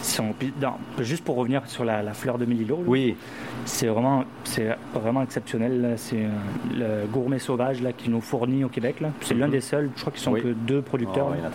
qui 0.00 0.06
sont 0.06 0.34
non, 0.60 0.72
juste 1.00 1.24
pour 1.24 1.36
revenir 1.36 1.62
sur 1.66 1.84
la, 1.84 2.02
la 2.02 2.12
fleur 2.12 2.38
de 2.38 2.44
mélilo. 2.44 2.78
Oui. 2.86 3.16
C'est 3.64 3.86
vraiment, 3.86 4.24
c'est 4.44 4.68
vraiment 4.94 5.22
exceptionnel. 5.22 5.94
C'est 5.96 6.24
euh, 6.24 7.02
le 7.02 7.06
gourmet 7.06 7.38
sauvage 7.38 7.82
là, 7.82 7.92
qui 7.92 8.10
nous 8.10 8.20
fournit 8.20 8.64
au 8.64 8.68
Québec. 8.68 8.96
C'est 9.22 9.34
l'un 9.34 9.46
Mhm. 9.46 9.52
des 9.52 9.60
seuls, 9.60 9.90
je 9.96 10.00
crois 10.02 10.12
qu'ils 10.12 10.22
sont 10.22 10.32
Oui. 10.32 10.42
que 10.42 10.48
deux 10.68 10.82
producteurs 10.82 11.28
Oh, 11.30 11.34
là, 11.42 11.50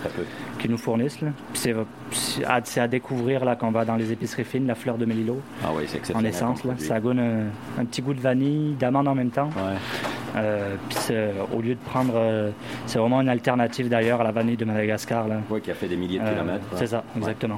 qui 0.59 0.67
nous 0.67 0.77
fournissent. 0.77 1.19
C'est 1.53 1.73
à, 2.79 2.87
découvrir 2.87 3.45
là, 3.45 3.55
quand 3.55 3.67
on 3.67 3.71
va 3.71 3.85
dans 3.85 3.95
les 3.95 4.11
épiceries 4.11 4.43
fines, 4.43 4.67
la 4.67 4.75
fleur 4.75 4.97
de 4.97 5.05
mélilo 5.05 5.39
Ah 5.63 5.69
oui, 5.75 5.83
c'est 5.87 6.15
en 6.15 6.23
essence. 6.25 6.63
Là. 6.65 6.73
Ça 6.77 6.99
donne 6.99 7.19
un, 7.19 7.81
un 7.81 7.85
petit 7.85 8.01
goût 8.01 8.13
de 8.13 8.19
vanille, 8.19 8.73
d'amande 8.73 9.07
en 9.07 9.15
même 9.15 9.29
temps. 9.29 9.49
Ouais. 9.55 9.77
Euh, 10.35 10.75
c'est- 10.89 11.31
au 11.55 11.61
lieu 11.61 11.75
de 11.75 11.79
prendre, 11.85 12.13
euh, 12.15 12.49
c'est 12.87 12.97
vraiment 12.97 13.21
une 13.21 13.29
alternative 13.29 13.87
d'ailleurs 13.87 14.19
à 14.21 14.23
la 14.23 14.31
vanille 14.31 14.57
de 14.57 14.65
Madagascar. 14.65 15.27
Là. 15.27 15.35
Oui, 15.49 15.61
qui 15.61 15.69
a 15.69 15.75
fait 15.75 15.87
des 15.87 15.95
milliers 15.95 16.19
de 16.19 16.25
Euh, 16.25 16.33
kilomètres. 16.33 16.65
c'est 16.75 16.87
ça, 16.87 17.03
exactement. 17.15 17.57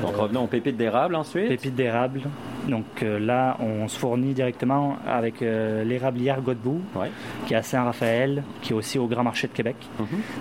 Donc 0.00 0.14
Euh, 0.14 0.22
revenons 0.22 0.44
aux 0.44 0.46
pépites 0.46 0.76
d'érable 0.76 1.16
ensuite. 1.16 1.48
Pépites 1.48 1.74
d'érable. 1.74 2.20
Donc 2.66 2.84
euh, 3.02 3.18
là, 3.18 3.56
on 3.60 3.86
se 3.88 3.98
fournit 3.98 4.34
directement 4.34 4.96
avec 5.06 5.42
euh, 5.42 5.84
l'érablière 5.84 6.40
Godbout, 6.42 6.80
Ouais. 6.94 7.10
qui 7.46 7.54
est 7.54 7.56
à 7.56 7.62
Saint-Raphaël, 7.62 8.42
qui 8.62 8.72
est 8.72 8.76
aussi 8.76 8.98
au 8.98 9.06
Grand 9.06 9.22
Marché 9.22 9.46
de 9.46 9.52
Québec, 9.52 9.76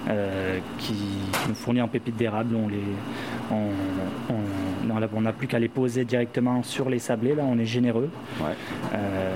euh, 0.10 0.60
qui, 0.80 0.94
qui 0.94 1.50
nous 1.50 1.56
fournit 1.56 1.82
en 1.82 1.88
pépites 1.88 2.18
d'érable. 2.18 2.56
On 2.56 2.68
les, 2.68 2.78
on, 3.52 3.70
on 4.94 5.00
la- 5.00 5.08
n'a 5.22 5.32
plus 5.34 5.48
qu'à 5.48 5.60
les 5.60 5.68
poser 5.70 6.06
directement 6.06 6.64
sur 6.64 6.90
les 6.90 7.00
sablés. 7.00 7.36
Là, 7.36 7.44
on 7.46 7.58
est 7.60 7.66
généreux. 7.66 8.10
Ouais. 8.42 8.48
Euh, 8.94 9.34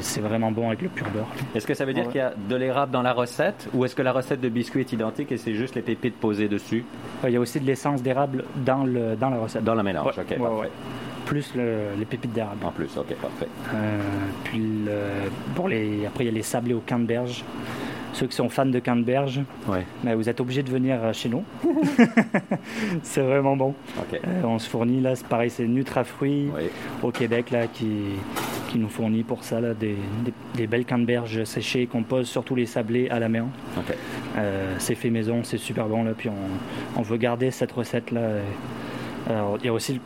c'est 0.00 0.20
vraiment 0.20 0.50
bon 0.52 0.68
avec 0.68 0.82
le 0.82 0.88
pur 0.88 1.06
beurre. 1.10 1.28
Est-ce 1.54 1.66
que 1.66 1.74
ça 1.74 1.84
veut 1.84 1.92
dire 1.92 2.04
Ouais. 2.06 2.12
qu'il 2.12 2.20
y 2.20 2.24
a 2.24 2.32
de 2.48 2.56
l'érable 2.56 2.92
dans 2.92 3.02
la 3.02 3.12
recette 3.12 3.68
ou 3.74 3.84
est-ce 3.84 3.94
que 3.96 4.02
la 4.02 4.12
recette 4.12 4.40
de 4.40 4.48
biscuit 4.48 4.80
est 4.80 4.92
identique 4.92 5.32
et 5.32 5.36
c'est 5.38 5.54
juste 5.54 5.74
les 5.74 5.82
pépites 5.82 6.16
posées 6.20 6.48
dessus? 6.48 6.84
Il 7.24 7.30
y 7.30 7.36
a 7.36 7.40
aussi 7.40 7.58
de 7.60 7.66
l'essence 7.66 8.02
d'érable 8.02 8.44
dans, 8.64 8.84
le, 8.84 9.16
dans 9.16 9.30
la 9.30 9.38
recette. 9.38 9.64
dans 9.64 9.74
le 9.74 9.82
mélange? 9.82 10.18
OK. 10.18 10.38
Plus 11.28 11.52
le- 11.54 11.90
les 11.98 12.04
pépites 12.06 12.32
d'érable. 12.32 12.64
En 12.64 12.70
plus, 12.72 12.88
OK, 12.96 13.14
parfait. 13.20 13.48
Euh, 13.74 13.98
puis 14.44 14.58
le- 14.58 15.30
pour 15.54 15.68
les, 15.68 16.06
après, 16.06 16.24
il 16.24 16.28
y 16.28 16.30
a 16.30 16.32
les 16.32 16.42
sablés 16.42 16.74
au 16.74 16.80
canneberge. 16.80 17.44
Ceux 18.14 18.26
qui 18.26 18.34
sont 18.34 18.48
fans 18.48 18.64
de 18.66 18.78
canneberge, 18.78 19.42
Ouais. 19.68 19.84
ben, 20.02 20.14
vous 20.16 20.28
êtes 20.28 20.40
obligés 20.40 20.62
de 20.62 20.70
venir 20.70 20.96
euh, 21.02 21.12
chez 21.12 21.28
nous. 21.28 21.44
c'est 23.02 23.20
vraiment 23.20 23.56
bon. 23.56 23.74
Euh, 24.14 24.16
on 24.44 24.58
se 24.58 24.68
fournit 24.68 25.00
là, 25.00 25.14
c'est 25.14 25.26
pareil, 25.26 25.50
c'est 25.50 25.66
Nutrafruits 25.66 26.48
Oui. 26.54 26.62
au 27.02 27.10
Québec 27.10 27.50
là, 27.50 27.66
qui, 27.66 27.86
qui 28.70 28.78
nous 28.78 28.88
fournit 28.88 29.22
pour 29.22 29.44
ça 29.44 29.60
là, 29.60 29.74
des, 29.74 29.96
des, 30.24 30.32
des 30.56 30.66
belles 30.66 30.84
canneberges 30.86 31.44
séchées 31.44 31.86
qu'on 31.86 32.02
pose 32.02 32.26
sur 32.28 32.42
tous 32.42 32.54
les 32.54 32.66
sablés 32.66 33.08
à 33.10 33.18
la. 33.18 33.28
Euh, 34.38 34.74
c'est 34.78 34.94
fait 34.94 35.10
maison, 35.10 35.40
c'est 35.44 35.58
super 35.58 35.86
bon 35.86 36.04
là. 36.04 36.12
Puis 36.16 36.30
on, 36.30 36.98
on 36.98 37.02
veut 37.02 37.18
garder 37.18 37.50
cette 37.50 37.72
recette 37.72 38.10
là. 38.10 38.22
Alors, 39.28 39.58
il 39.60 39.66
y 39.66 39.68
a 39.68 39.72
aussi, 39.74 40.00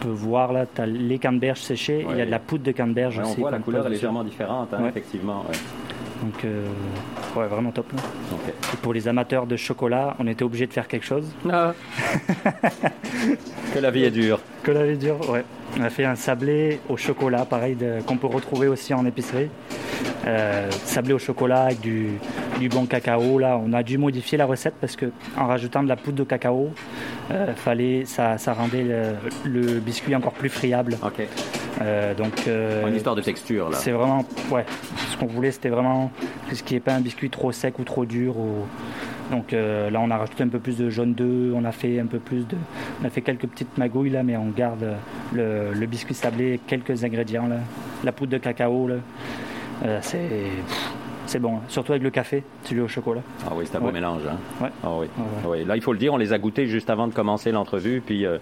peut 0.00 0.08
voir 0.08 0.52
là, 0.52 0.66
tu 0.72 0.80
as 0.80 0.86
les 0.86 1.18
canneberges 1.18 1.60
séchées, 1.60 2.06
il 2.10 2.16
y 2.16 2.20
a 2.20 2.26
de 2.26 2.30
la 2.30 2.38
poudre 2.38 2.64
de 2.64 2.72
canneberge 2.72 3.18
Ouais, 3.18 3.24
on 3.24 3.30
aussi. 3.30 3.40
voit 3.40 3.50
la 3.50 3.58
couleur 3.58 3.86
est 3.86 3.90
légèrement 3.90 4.24
différente, 4.24 4.68
hein, 4.72 4.82
Ouais. 4.82 4.88
effectivement. 4.88 5.44
Donc, 6.22 6.44
euh, 6.44 6.66
ouais, 7.34 7.46
vraiment 7.46 7.70
top. 7.70 7.90
Là. 7.94 7.98
Et 8.74 8.76
pour 8.82 8.92
les 8.92 9.08
amateurs 9.08 9.46
de 9.46 9.56
chocolat, 9.56 10.16
on 10.18 10.26
était 10.26 10.44
obligé 10.44 10.66
de 10.66 10.72
faire 10.72 10.86
quelque 10.86 11.06
chose. 11.06 11.26
Ah. 11.50 11.72
que 13.74 13.78
la 13.78 13.90
vie 13.90 14.04
est 14.04 14.10
dure. 14.10 14.38
Que 14.62 14.70
la 14.70 14.84
vie 14.86 14.98
dure, 14.98 15.18
ouais. 15.30 15.44
On 15.78 15.82
a 15.82 15.88
fait 15.90 16.04
un 16.04 16.16
sablé 16.16 16.80
au 16.88 16.96
chocolat, 16.96 17.44
pareil, 17.46 17.76
qu'on 18.06 18.16
peut 18.16 18.26
retrouver 18.26 18.68
aussi 18.68 18.92
en 18.92 19.06
épicerie. 19.06 19.48
Euh, 20.26 20.70
sablé 20.84 21.12
au 21.14 21.18
chocolat 21.18 21.62
avec 21.64 21.80
du, 21.80 22.08
du 22.58 22.68
bon 22.68 22.84
cacao. 22.86 23.38
Là, 23.38 23.58
on 23.64 23.72
a 23.72 23.82
dû 23.82 23.96
modifier 23.96 24.36
la 24.36 24.46
recette 24.46 24.74
parce 24.80 24.96
que 24.96 25.06
en 25.38 25.46
rajoutant 25.46 25.82
de 25.82 25.88
la 25.88 25.96
poudre 25.96 26.18
de 26.18 26.24
cacao, 26.24 26.70
euh, 27.30 27.54
fallait, 27.54 28.04
ça, 28.04 28.38
ça 28.38 28.52
rendait 28.52 28.82
le, 28.82 29.14
le 29.44 29.78
biscuit 29.80 30.14
encore 30.14 30.32
plus 30.32 30.48
friable. 30.48 30.96
OK. 31.02 31.20
Euh, 31.82 32.14
donc, 32.14 32.32
euh, 32.48 32.86
Une 32.88 32.96
histoire 32.96 33.14
de 33.14 33.22
texture, 33.22 33.70
là. 33.70 33.76
c'est 33.78 33.92
vraiment, 33.92 34.24
ouais, 34.50 34.64
ce 35.10 35.16
qu'on 35.16 35.26
voulait, 35.26 35.50
c'était 35.52 35.68
vraiment 35.68 36.10
ce 36.52 36.62
qui 36.62 36.74
n'est 36.74 36.80
pas 36.80 36.94
un 36.94 37.00
biscuit 37.00 37.30
trop 37.30 37.52
sec 37.52 37.78
ou 37.78 37.84
trop 37.84 38.04
dur. 38.04 38.36
ou- 38.36 38.66
Donc 39.30 39.52
là, 39.52 39.98
on 40.00 40.10
a 40.10 40.16
rajouté 40.18 40.42
un 40.42 40.48
peu 40.48 40.58
plus 40.58 40.76
de 40.76 40.90
jaune 40.90 41.14
d'œuf, 41.14 41.52
on 41.54 41.64
a 41.64 41.70
fait 41.72 42.00
un 42.00 42.06
peu 42.06 42.18
plus 42.18 42.46
de, 42.48 42.56
on 43.00 43.06
a 43.06 43.10
fait 43.10 43.20
quelques 43.22 43.46
petites 43.46 43.78
magouilles 43.78 44.10
là, 44.10 44.22
mais 44.24 44.36
on 44.36 44.48
garde 44.48 44.84
le, 45.32 45.72
le 45.72 45.86
biscuit 45.86 46.14
sablé, 46.14 46.58
quelques 46.66 47.04
ingrédients 47.04 47.46
là, 47.46 47.58
la 48.02 48.10
poudre 48.10 48.32
de 48.32 48.38
cacao 48.38 48.88
là, 48.88 48.96
c'est, 50.02 50.28
c'est 51.30 51.38
bon, 51.38 51.56
hein. 51.56 51.60
surtout 51.68 51.92
avec 51.92 52.02
le 52.02 52.10
café, 52.10 52.42
celui 52.64 52.80
au 52.80 52.88
chocolat. 52.88 53.20
Ah 53.46 53.52
oui, 53.54 53.64
c'est 53.66 53.76
un 53.76 53.80
beau 53.80 53.86
Ouais. 53.86 53.92
mélange. 53.92 54.22
Hein? 54.28 54.36
Ouais. 54.60 54.68
Ah 54.82 54.88
oui. 54.98 55.06
Ouais, 55.16 55.48
ouais. 55.50 55.58
Oui, 55.60 55.64
Là, 55.64 55.76
il 55.76 55.82
faut 55.82 55.92
le 55.92 55.98
dire, 55.98 56.12
on 56.12 56.16
les 56.16 56.32
a 56.32 56.38
goûtés 56.38 56.66
juste 56.66 56.90
avant 56.90 57.06
de 57.06 57.14
commencer 57.14 57.52
l'entrevue. 57.52 58.02
Puis, 58.04 58.26
euh, 58.26 58.38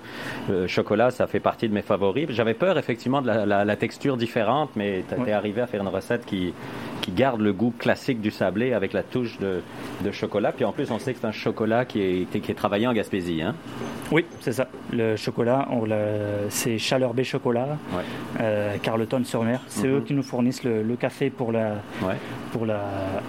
le 0.48 0.66
chocolat, 0.66 1.10
ça 1.10 1.26
fait 1.26 1.40
partie 1.40 1.68
de 1.68 1.74
mes 1.74 1.82
favoris. 1.82 2.26
J'avais 2.30 2.54
peur, 2.54 2.78
effectivement, 2.78 3.20
de 3.20 3.26
la, 3.26 3.44
la- 3.46 3.64
la 3.64 3.76
texture 3.76 4.16
différente, 4.16 4.70
mais 4.76 5.04
tu 5.08 5.28
es 5.28 5.32
arrivé 5.32 5.60
à 5.60 5.66
faire 5.66 5.82
une 5.82 5.88
recette 5.88 6.24
qui, 6.24 6.54
qui 7.02 7.12
garde 7.12 7.40
le 7.40 7.52
goût 7.52 7.74
classique 7.78 8.20
du 8.20 8.30
sablé 8.30 8.72
avec 8.72 8.92
la 8.94 9.02
touche 9.02 9.38
de, 9.38 9.60
de 10.04 10.10
chocolat. 10.10 10.52
Puis, 10.52 10.64
en 10.64 10.72
plus, 10.72 10.90
on 10.90 10.98
sait 10.98 11.12
que 11.12 11.18
c'est 11.20 11.26
un 11.26 11.32
chocolat 11.32 11.84
qui 11.84 12.00
est, 12.00 12.40
qui 12.40 12.50
est 12.50 12.54
travaillé 12.54 12.86
en 12.86 12.92
Gaspésie. 12.94 13.42
Hein? 13.42 13.54
Oui, 14.10 14.24
c'est 14.40 14.52
ça. 14.52 14.66
Le 14.90 15.16
chocolat, 15.16 15.68
c'est 16.48 16.78
Chaleur 16.78 17.12
B 17.12 17.22
Chocolat, 17.24 17.76
Ouais. 17.92 18.02
euh, 18.40 18.76
Carleton-sur-Mer. 18.82 19.60
C'est 19.68 19.86
Mhm. 19.86 19.96
eux 19.96 20.00
qui 20.00 20.14
nous 20.14 20.22
fournissent 20.22 20.64
le, 20.64 20.82
le 20.82 20.96
café 20.96 21.28
pour 21.28 21.52
la, 21.52 21.72
Ouais. 22.02 22.14
pour 22.52 22.64
la, 22.64 22.80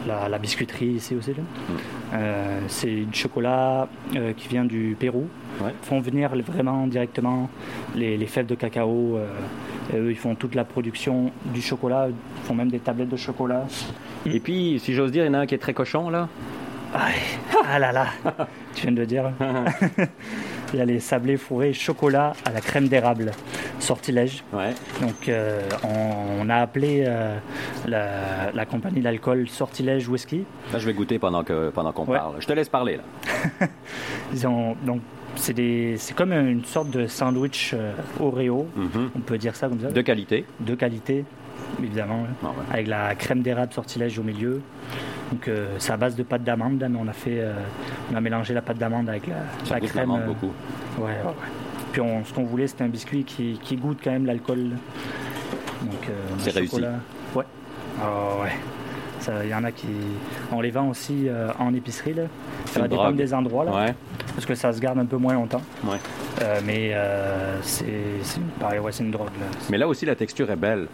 la, 0.07 0.29
la 0.29 0.37
biscuiterie 0.37 0.85
ici 0.87 1.15
aussi. 1.15 1.31
Mm. 1.31 1.33
Euh, 2.13 2.59
c'est 2.67 2.95
du 3.05 3.13
chocolat 3.19 3.89
euh, 4.15 4.31
qui 4.37 4.47
vient 4.47 4.63
du 4.63 4.95
Pérou. 4.97 5.27
Ouais. 5.61 5.73
Ils 5.83 5.85
font 5.85 5.99
venir 5.99 6.29
vraiment 6.47 6.87
directement 6.87 7.49
les, 7.93 8.15
les 8.15 8.27
fèves 8.27 8.45
de 8.45 8.55
cacao. 8.55 9.17
euh, 9.17 9.27
et 9.93 9.97
eux, 9.97 10.11
ils 10.11 10.17
font 10.17 10.35
toute 10.35 10.55
la 10.55 10.63
production 10.63 11.31
du 11.45 11.61
chocolat. 11.61 12.07
Ils 12.09 12.47
font 12.47 12.53
même 12.55 12.69
des 12.69 12.79
tablettes 12.79 13.09
de 13.09 13.17
chocolat. 13.17 13.65
Et 14.25 14.39
puis, 14.39 14.79
si 14.79 14.93
j'ose 14.93 15.11
dire, 15.11 15.25
il 15.25 15.27
y 15.27 15.29
en 15.29 15.33
a 15.33 15.39
un 15.39 15.45
qui 15.45 15.55
est 15.55 15.59
très 15.59 15.73
cochon, 15.73 16.09
là. 16.09 16.29
Aïe, 16.93 17.13
ah 17.71 17.77
là 17.79 17.91
là, 17.91 18.07
tu 18.73 18.83
viens 18.83 18.91
de 18.91 18.99
le 18.99 19.05
dire. 19.05 19.31
Il 20.73 20.79
y 20.79 20.81
a 20.81 20.85
les 20.85 20.99
sablés 20.99 21.37
fourrés 21.37 21.73
chocolat 21.73 22.33
à 22.45 22.51
la 22.51 22.61
crème 22.61 22.87
d'érable, 22.87 23.31
sortilège. 23.79 24.43
Ouais. 24.53 24.73
Donc 25.01 25.27
euh, 25.27 25.61
on, 25.83 26.45
on 26.45 26.49
a 26.49 26.55
appelé 26.57 27.03
euh, 27.07 27.37
la, 27.87 28.51
la 28.53 28.65
compagnie 28.65 29.01
d'alcool 29.01 29.47
Sortilège 29.49 30.07
Whisky. 30.07 30.45
Là, 30.71 30.79
je 30.79 30.85
vais 30.85 30.93
goûter 30.93 31.17
pendant 31.19 31.43
que 31.43 31.69
pendant 31.69 31.91
qu'on 31.91 32.05
Ouais. 32.05 32.17
parle. 32.17 32.35
Je 32.39 32.45
te 32.47 32.53
laisse 32.53 32.69
parler, 32.69 32.97
là. 32.97 33.67
Ils 34.33 34.45
ont 34.47 34.75
donc 34.85 35.01
c'est 35.35 35.53
comme 36.15 36.33
une 36.33 36.65
sorte 36.65 36.89
de 36.89 37.07
sandwich 37.07 37.71
euh, 37.73 37.93
Oreo, 38.19 38.67
Mhm. 38.75 39.11
on 39.15 39.19
peut 39.19 39.37
dire 39.37 39.55
ça 39.55 39.69
comme 39.69 39.79
ça, 39.79 39.89
De 39.89 40.01
qualité. 40.01 40.43
de 40.59 40.75
qualité 40.75 41.23
évidemment, 41.81 42.23
là, 42.23 42.29
Ah 42.43 42.47
ouais. 42.47 42.53
avec 42.73 42.87
la 42.87 43.15
crème 43.15 43.41
d'érable 43.41 43.73
Sortilège 43.73 44.17
au 44.19 44.23
milieu. 44.23 44.61
Donc 45.31 45.47
euh, 45.47 45.67
c'est 45.77 45.91
à 45.93 45.97
base 45.97 46.15
de 46.15 46.23
pâte 46.23 46.43
d'amande, 46.43 46.81
là, 46.81 46.89
mais 46.89 46.97
on 47.01 47.07
a 47.07 47.13
fait 47.13 47.39
euh, 47.39 47.53
on 48.11 48.15
a 48.15 48.21
mélangé 48.21 48.53
la 48.53 48.61
pâte 48.61 48.77
d'amande 48.77 49.09
avec 49.09 49.27
la, 49.27 49.35
Ça 49.65 49.75
la 49.75 49.81
crème. 49.81 50.11
euh, 50.11 50.25
beaucoup. 50.25 50.51
Ouais, 50.97 51.05
ouais. 51.05 51.33
Puis 51.91 52.01
on- 52.01 52.23
ce 52.25 52.33
qu'on 52.33 52.43
voulait, 52.43 52.67
c'était 52.67 52.83
un 52.83 52.87
biscuit 52.89 53.23
qui, 53.23 53.59
qui 53.63 53.75
goûte 53.75 53.99
quand 54.03 54.11
même 54.11 54.25
l'alcool. 54.25 54.71
Donc, 55.81 56.09
euh, 56.09 56.13
C'est 56.39 56.51
réussi. 56.51 56.81
Ouais. 57.35 57.43
Ah 58.01 58.41
ouais. 58.43 58.51
Il 59.43 59.49
y 59.49 59.53
en 59.53 59.63
a 59.65 59.71
qui. 59.71 59.85
On 60.51 60.61
les 60.61 60.71
vend 60.71 60.87
aussi 60.89 61.27
euh, 61.27 61.49
en 61.59 61.73
épicerie. 61.73 62.13
Là. 62.13 62.23
Ça 62.65 62.79
va 62.79 62.87
dépendre 62.87 63.13
des 63.17 63.33
endroits. 63.33 63.65
Là, 63.65 63.71
Ouais. 63.75 63.93
Parce 64.33 64.45
que 64.45 64.55
ça 64.55 64.71
se 64.73 64.79
garde 64.79 64.97
un 64.97 65.05
peu 65.05 65.17
moins 65.17 65.33
longtemps. 65.33 65.61
Ouais. 65.83 65.97
Euh, 66.41 66.59
mais 66.65 66.91
euh, 66.93 67.59
c'est 67.61 67.85
pareil, 68.59 68.79
ouais, 68.79 68.91
c'est 68.91 69.03
une 69.03 69.11
drogue. 69.11 69.27
Là. 69.39 69.45
Mais 69.69 69.77
là 69.77 69.87
aussi, 69.87 70.05
la 70.05 70.15
texture 70.15 70.49
est 70.49 70.55
belle. 70.55 70.87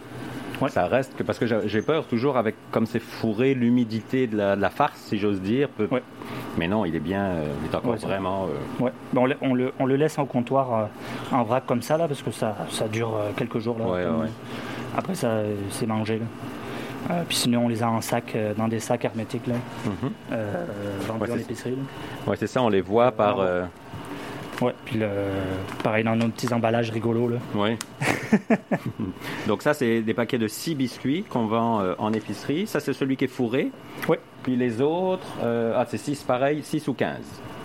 Ouais. 0.60 0.70
Ça 0.70 0.86
reste 0.86 1.14
que 1.16 1.22
parce 1.22 1.38
que 1.38 1.46
j'ai 1.68 1.82
peur 1.82 2.06
toujours 2.06 2.36
avec 2.38 2.54
comme 2.70 2.86
c'est 2.86 2.98
fourré 3.00 3.52
l'humidité 3.54 4.26
de 4.26 4.36
la, 4.38 4.56
de 4.56 4.60
la 4.62 4.70
farce, 4.70 4.98
si 5.00 5.18
j'ose 5.18 5.40
dire. 5.40 5.68
Ouais. 5.90 6.02
Mais 6.56 6.66
non, 6.68 6.84
il 6.86 6.96
est 6.96 7.00
bien, 7.00 7.22
euh, 7.24 7.44
il 7.62 7.70
est 7.70 7.74
encore 7.74 7.90
Ouais, 7.92 7.96
vraiment. 7.98 8.44
euh, 8.80 8.84
Ouais. 8.84 8.92
Ben, 9.12 9.20
on, 9.20 9.26
le, 9.26 9.36
on, 9.42 9.54
le, 9.54 9.72
on 9.78 9.84
le 9.86 9.96
laisse 9.96 10.18
en 10.18 10.24
comptoir 10.24 10.72
euh, 10.74 10.84
en 11.36 11.42
vrac 11.44 11.66
comme 11.66 11.82
ça, 11.82 11.98
là, 11.98 12.08
parce 12.08 12.22
que 12.22 12.30
ça, 12.30 12.56
ça 12.70 12.88
dure 12.88 13.12
quelques 13.36 13.58
jours. 13.58 13.78
Là, 13.78 14.04
Comme-. 14.04 14.28
Après, 14.96 15.14
ça, 15.14 15.40
c'est 15.70 15.86
mangé. 15.86 16.18
Là. 16.20 16.24
Euh, 17.10 17.22
puis 17.28 17.36
sinon, 17.36 17.66
on 17.66 17.68
les 17.68 17.82
a 17.82 17.90
en 17.90 18.00
sac, 18.00 18.32
euh, 18.34 18.54
dans 18.54 18.66
des 18.66 18.80
sacs 18.80 19.04
hermétiques, 19.04 19.46
là, 19.46 19.54
euh, 20.32 20.64
vendus 21.06 21.20
Ouais, 21.22 21.30
en 21.30 21.34
c'est- 21.34 21.40
épicerie. 21.42 21.70
là. 21.72 22.30
Ouais, 22.30 22.36
c'est 22.38 22.46
ça, 22.46 22.62
on 22.62 22.68
les 22.68 22.80
voit 22.80 23.12
par. 23.12 23.40
Ouais, 24.62 24.74
puis 24.84 24.98
le, 24.98 25.08
pareil 25.82 26.04
dans 26.04 26.16
nos 26.16 26.28
petits 26.28 26.52
emballages 26.52 26.90
rigolos. 26.90 27.28
Là. 27.28 27.38
ouais. 27.54 27.78
Donc 29.46 29.62
ça, 29.62 29.74
c'est 29.74 30.00
des 30.00 30.14
paquets 30.14 30.38
de 30.38 30.48
6 30.48 30.74
biscuits 30.74 31.24
qu'on 31.28 31.46
vend 31.46 31.80
euh, 31.80 31.94
en 31.98 32.12
épicerie. 32.12 32.66
Ça, 32.66 32.80
c'est 32.80 32.92
celui 32.92 33.16
qui 33.16 33.24
est 33.24 33.28
fourré. 33.28 33.70
Ouais. 34.08 34.18
Puis 34.42 34.56
les 34.56 34.80
autres, 34.80 35.26
euh, 35.42 35.74
ah, 35.76 35.84
c'est 35.88 35.98
6 35.98 36.22
pareil, 36.22 36.62
6 36.62 36.88
ou 36.88 36.94
15. 36.94 37.16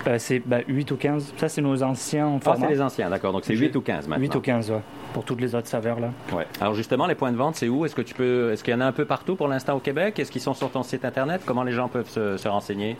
Euh, 0.08 0.16
c'est 0.18 0.40
ben, 0.46 0.64
8 0.68 0.92
ou 0.92 0.96
15. 0.96 1.34
Ça, 1.38 1.48
c'est 1.50 1.62
nos 1.62 1.84
anciens 1.84 2.40
Ah, 2.46 2.56
c'est 2.60 2.68
les 2.68 2.82
anciens, 2.82 3.10
d'accord. 3.10 3.34
Donc 3.34 3.44
c'est 3.46 3.56
J'ai- 3.56 3.68
8 3.68 3.76
ou 3.76 3.82
15 3.82 4.08
maintenant. 4.08 4.22
8 4.22 4.36
ou 4.36 4.42
15, 4.42 4.72
ouais, 4.72 4.80
pour 5.14 5.24
toutes 5.24 5.42
les 5.42 5.54
autres 5.54 5.68
saveurs. 5.68 6.00
Là. 6.00 6.10
Ouais. 6.34 6.46
Alors 6.60 6.74
justement, 6.74 7.06
les 7.06 7.16
points 7.16 7.32
de 7.32 7.38
vente, 7.38 7.56
c'est 7.56 7.70
où? 7.70 7.86
Est-ce 7.86 7.96
que 7.96 8.02
tu 8.02 8.14
peux, 8.16 8.52
est-ce 8.52 8.64
qu'il 8.64 8.74
y 8.74 8.78
en 8.78 8.82
a 8.82 8.86
un 8.86 8.92
peu 8.92 9.06
partout 9.06 9.36
pour 9.36 9.48
l'instant 9.48 9.76
au 9.76 9.80
Québec? 9.80 10.18
Est-ce 10.20 10.32
qu'ils 10.32 10.42
sont 10.42 10.54
sur 10.56 10.72
ton 10.72 10.84
site 10.84 11.06
internet? 11.06 11.42
Comment 11.46 11.64
les 11.64 11.72
gens 11.74 11.88
peuvent 11.88 12.10
se, 12.10 12.38
se 12.38 12.48
renseigner? 12.48 12.98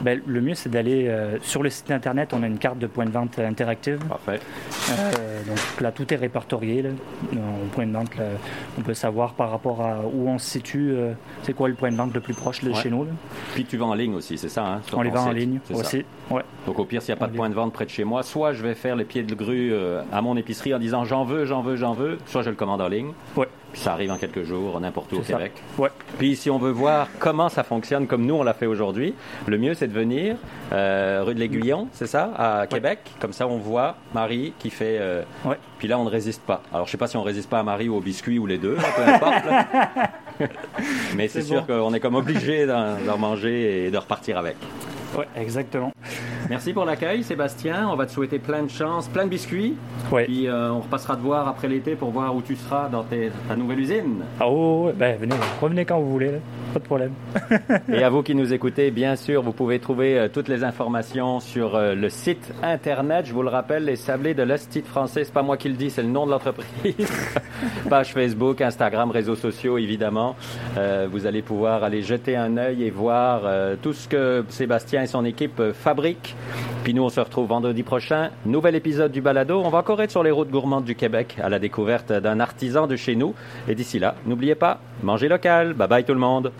Ben, 0.00 0.20
le 0.26 0.40
mieux, 0.40 0.54
c'est 0.54 0.70
d'aller 0.70 1.08
euh, 1.08 1.38
sur 1.42 1.62
le 1.62 1.68
site 1.70 1.90
internet. 1.90 2.32
On 2.32 2.42
a 2.42 2.46
une 2.46 2.58
carte 2.58 2.78
de 2.78 2.86
point 2.86 3.04
de 3.04 3.10
vente 3.10 3.38
interactive. 3.38 3.98
Parfait. 4.08 4.40
Euh, 4.90 5.42
donc 5.46 5.58
là, 5.80 5.92
tout 5.92 6.12
est 6.12 6.16
répertorié. 6.16 6.82
Là. 6.82 6.90
Au 7.34 7.66
point 7.74 7.86
de 7.86 7.92
vente, 7.92 8.16
là, 8.16 8.24
on 8.78 8.82
peut 8.82 8.94
savoir 8.94 9.34
par 9.34 9.50
rapport 9.50 9.82
à 9.82 10.00
où 10.10 10.28
on 10.28 10.38
se 10.38 10.48
situe, 10.48 10.94
c'est 11.42 11.52
quoi 11.52 11.68
le 11.68 11.74
point 11.74 11.90
de 11.90 11.96
vente 11.96 12.14
le 12.14 12.20
plus 12.20 12.34
proche 12.34 12.62
de 12.64 12.70
Ouais. 12.70 12.74
chez 12.82 12.90
nous. 12.90 13.04
là. 13.04 13.10
Puis 13.54 13.64
tu 13.64 13.76
vends 13.76 13.90
en 13.90 13.94
ligne 13.94 14.14
aussi, 14.14 14.38
c'est 14.38 14.48
ça 14.48 14.64
hein, 14.66 14.80
On 14.94 15.02
les 15.02 15.10
vend 15.10 15.26
en 15.26 15.32
ligne 15.32 15.60
aussi. 15.72 16.04
Ouais. 16.30 16.42
Donc 16.66 16.78
au 16.78 16.84
pire, 16.84 17.00
s'il 17.00 17.14
n'y 17.14 17.18
a 17.18 17.20
pas 17.20 17.26
de 17.30 17.36
point 17.36 17.48
de 17.48 17.54
vente 17.54 17.72
près 17.72 17.84
de 17.86 17.90
chez 17.90 18.04
moi, 18.04 18.22
soit 18.22 18.52
je 18.52 18.62
vais 18.62 18.74
faire 18.74 18.96
les 18.96 19.04
pieds 19.04 19.22
de 19.22 19.34
grue 19.34 19.70
euh, 19.72 20.02
à 20.12 20.20
mon 20.20 20.36
épicerie 20.36 20.74
en 20.74 20.78
disant 20.78 21.04
j'en 21.04 21.24
veux, 21.24 21.46
j'en 21.46 21.62
veux, 21.62 21.76
j'en 21.76 21.94
veux, 21.94 22.18
soit 22.26 22.42
je 22.42 22.50
le 22.50 22.56
commande 22.56 22.80
en 22.82 22.88
ligne. 22.88 23.12
Ouais. 23.36 23.48
Puis 23.72 23.82
ça 23.82 23.92
arrive 23.92 24.10
en 24.10 24.16
quelques 24.16 24.44
jours, 24.44 24.78
n'importe 24.80 25.12
où 25.12 25.16
au 25.18 25.22
ça. 25.22 25.34
Québec. 25.34 25.52
Ouais. 25.78 25.88
Puis 26.18 26.36
si 26.36 26.50
on 26.50 26.58
veut 26.58 26.70
voir 26.70 27.08
comment 27.18 27.48
ça 27.50 27.62
fonctionne 27.64 28.06
comme 28.06 28.24
nous 28.26 28.34
on 28.34 28.42
l'a 28.42 28.54
fait 28.54 28.66
aujourd'hui, 28.66 29.14
le 29.46 29.58
mieux 29.58 29.74
c'est 29.74 29.88
de 29.88 29.92
venir 29.92 30.36
euh, 30.72 31.22
rue 31.24 31.34
de 31.34 31.40
l'Aiguillon, 31.40 31.88
c'est 31.92 32.06
ça, 32.06 32.30
à 32.36 32.66
Québec. 32.66 33.00
Comme 33.20 33.32
ça 33.32 33.46
on 33.46 33.56
voit 33.58 33.96
Marie 34.14 34.52
qui 34.58 34.70
fait. 34.70 34.98
euh, 35.00 35.22
Ouais. 35.44 35.56
Puis 35.78 35.88
là 35.88 35.98
on 35.98 36.04
ne 36.04 36.10
résiste 36.10 36.42
pas. 36.42 36.62
Alors 36.72 36.86
je 36.86 36.90
sais 36.92 36.98
pas 36.98 37.06
si 37.06 37.16
on 37.16 37.22
résiste 37.22 37.48
pas 37.48 37.60
à 37.60 37.62
Marie 37.62 37.88
ou 37.88 37.96
au 37.96 38.00
biscuit 38.00 38.38
ou 38.38 38.46
les 38.46 38.58
deux, 38.58 38.74
là, 38.76 38.82
peu 38.96 39.02
importe. 39.02 39.44
Mais 41.16 41.28
c'est 41.28 41.42
sûr 41.42 41.66
qu'on 41.66 41.92
est 41.94 42.00
comme 42.00 42.14
obligé 42.14 42.66
d'en 42.66 43.18
manger 43.18 43.86
et 43.86 43.90
de 43.90 43.96
repartir 43.98 44.38
avec. 44.38 44.56
Ouais, 45.16 45.26
exactement. 45.36 45.90
Merci 46.50 46.72
pour 46.72 46.84
l'accueil, 46.84 47.22
Sébastien. 47.22 47.88
On 47.90 47.96
va 47.96 48.06
te 48.06 48.12
souhaiter 48.12 48.38
plein 48.38 48.62
de 48.62 48.70
chance, 48.70 49.06
plein 49.08 49.24
de 49.24 49.30
biscuits. 49.30 49.74
Ouais. 50.10 50.24
Puis 50.24 50.46
euh, 50.46 50.72
on 50.72 50.80
repassera 50.80 51.16
te 51.16 51.20
voir 51.20 51.46
après 51.48 51.68
l'été 51.68 51.94
pour 51.94 52.10
voir 52.10 52.34
où 52.34 52.40
tu 52.42 52.56
seras 52.56 52.88
dans 52.88 53.02
tes- 53.04 53.30
ta 53.48 53.56
nouvelle 53.56 53.80
usine. 53.80 54.22
Ah, 54.40 54.46
oh, 54.48 54.84
ouais, 54.86 54.92
ben, 54.92 55.18
venez, 55.18 55.34
revenez 55.60 55.84
quand 55.84 55.98
vous 56.00 56.10
voulez, 56.10 56.32
là. 56.32 56.38
Pas 56.72 56.80
de 56.80 56.84
problème. 56.84 57.12
Et 57.92 58.02
à 58.02 58.10
vous 58.10 58.22
qui 58.22 58.34
nous 58.34 58.52
écoutez, 58.52 58.90
bien 58.90 59.16
sûr, 59.16 59.42
vous 59.42 59.52
pouvez 59.52 59.78
trouver 59.78 60.18
euh, 60.18 60.28
toutes 60.28 60.48
les 60.48 60.64
informations 60.64 61.40
sur 61.40 61.74
euh, 61.74 61.94
le 61.94 62.08
site 62.08 62.52
internet. 62.62 63.26
Je 63.26 63.32
vous 63.32 63.42
le 63.42 63.48
rappelle, 63.48 63.84
les 63.84 63.96
sablés 63.96 64.34
de 64.34 64.44
de 64.48 64.86
français, 64.86 65.24
c'est 65.24 65.32
pas 65.32 65.42
moi 65.42 65.56
qui 65.56 65.68
le 65.68 65.74
dis, 65.74 65.90
c'est 65.90 66.02
le 66.02 66.08
nom 66.08 66.26
de 66.26 66.30
l'entreprise. 66.30 66.94
Page 67.88 68.12
Facebook, 68.12 68.60
Instagram, 68.60 69.10
réseaux 69.10 69.34
sociaux, 69.34 69.78
évidemment. 69.78 70.36
Euh, 70.76 71.08
vous 71.10 71.26
allez 71.26 71.42
pouvoir 71.42 71.84
aller 71.84 72.02
jeter 72.02 72.36
un 72.36 72.56
œil 72.56 72.84
et 72.84 72.90
voir 72.90 73.42
euh, 73.44 73.76
tout 73.80 73.92
ce 73.92 74.08
que 74.08 74.44
Sébastien 74.48 75.02
et 75.02 75.06
son 75.06 75.24
équipe 75.24 75.60
fabriquent. 75.72 76.34
Puis 76.84 76.94
nous, 76.94 77.02
on 77.02 77.08
se 77.08 77.20
retrouve 77.20 77.48
vendredi 77.48 77.82
prochain. 77.82 78.30
Nouvel 78.46 78.74
épisode 78.74 79.12
du 79.12 79.20
Balado. 79.20 79.60
On 79.62 79.68
va 79.68 79.78
encore 79.78 80.00
être 80.00 80.10
sur 80.10 80.22
les 80.22 80.30
routes 80.30 80.50
gourmandes 80.50 80.84
du 80.84 80.94
Québec 80.94 81.36
à 81.42 81.48
la 81.48 81.58
découverte 81.58 82.12
d'un 82.12 82.40
artisan 82.40 82.86
de 82.86 82.96
chez 82.96 83.14
nous. 83.14 83.34
Et 83.68 83.74
d'ici 83.74 83.98
là, 83.98 84.14
n'oubliez 84.26 84.54
pas, 84.54 84.80
mangez 85.02 85.28
local. 85.28 85.74
Bye 85.74 85.88
bye 85.88 86.04
tout 86.04 86.14
le 86.14 86.20
monde. 86.20 86.52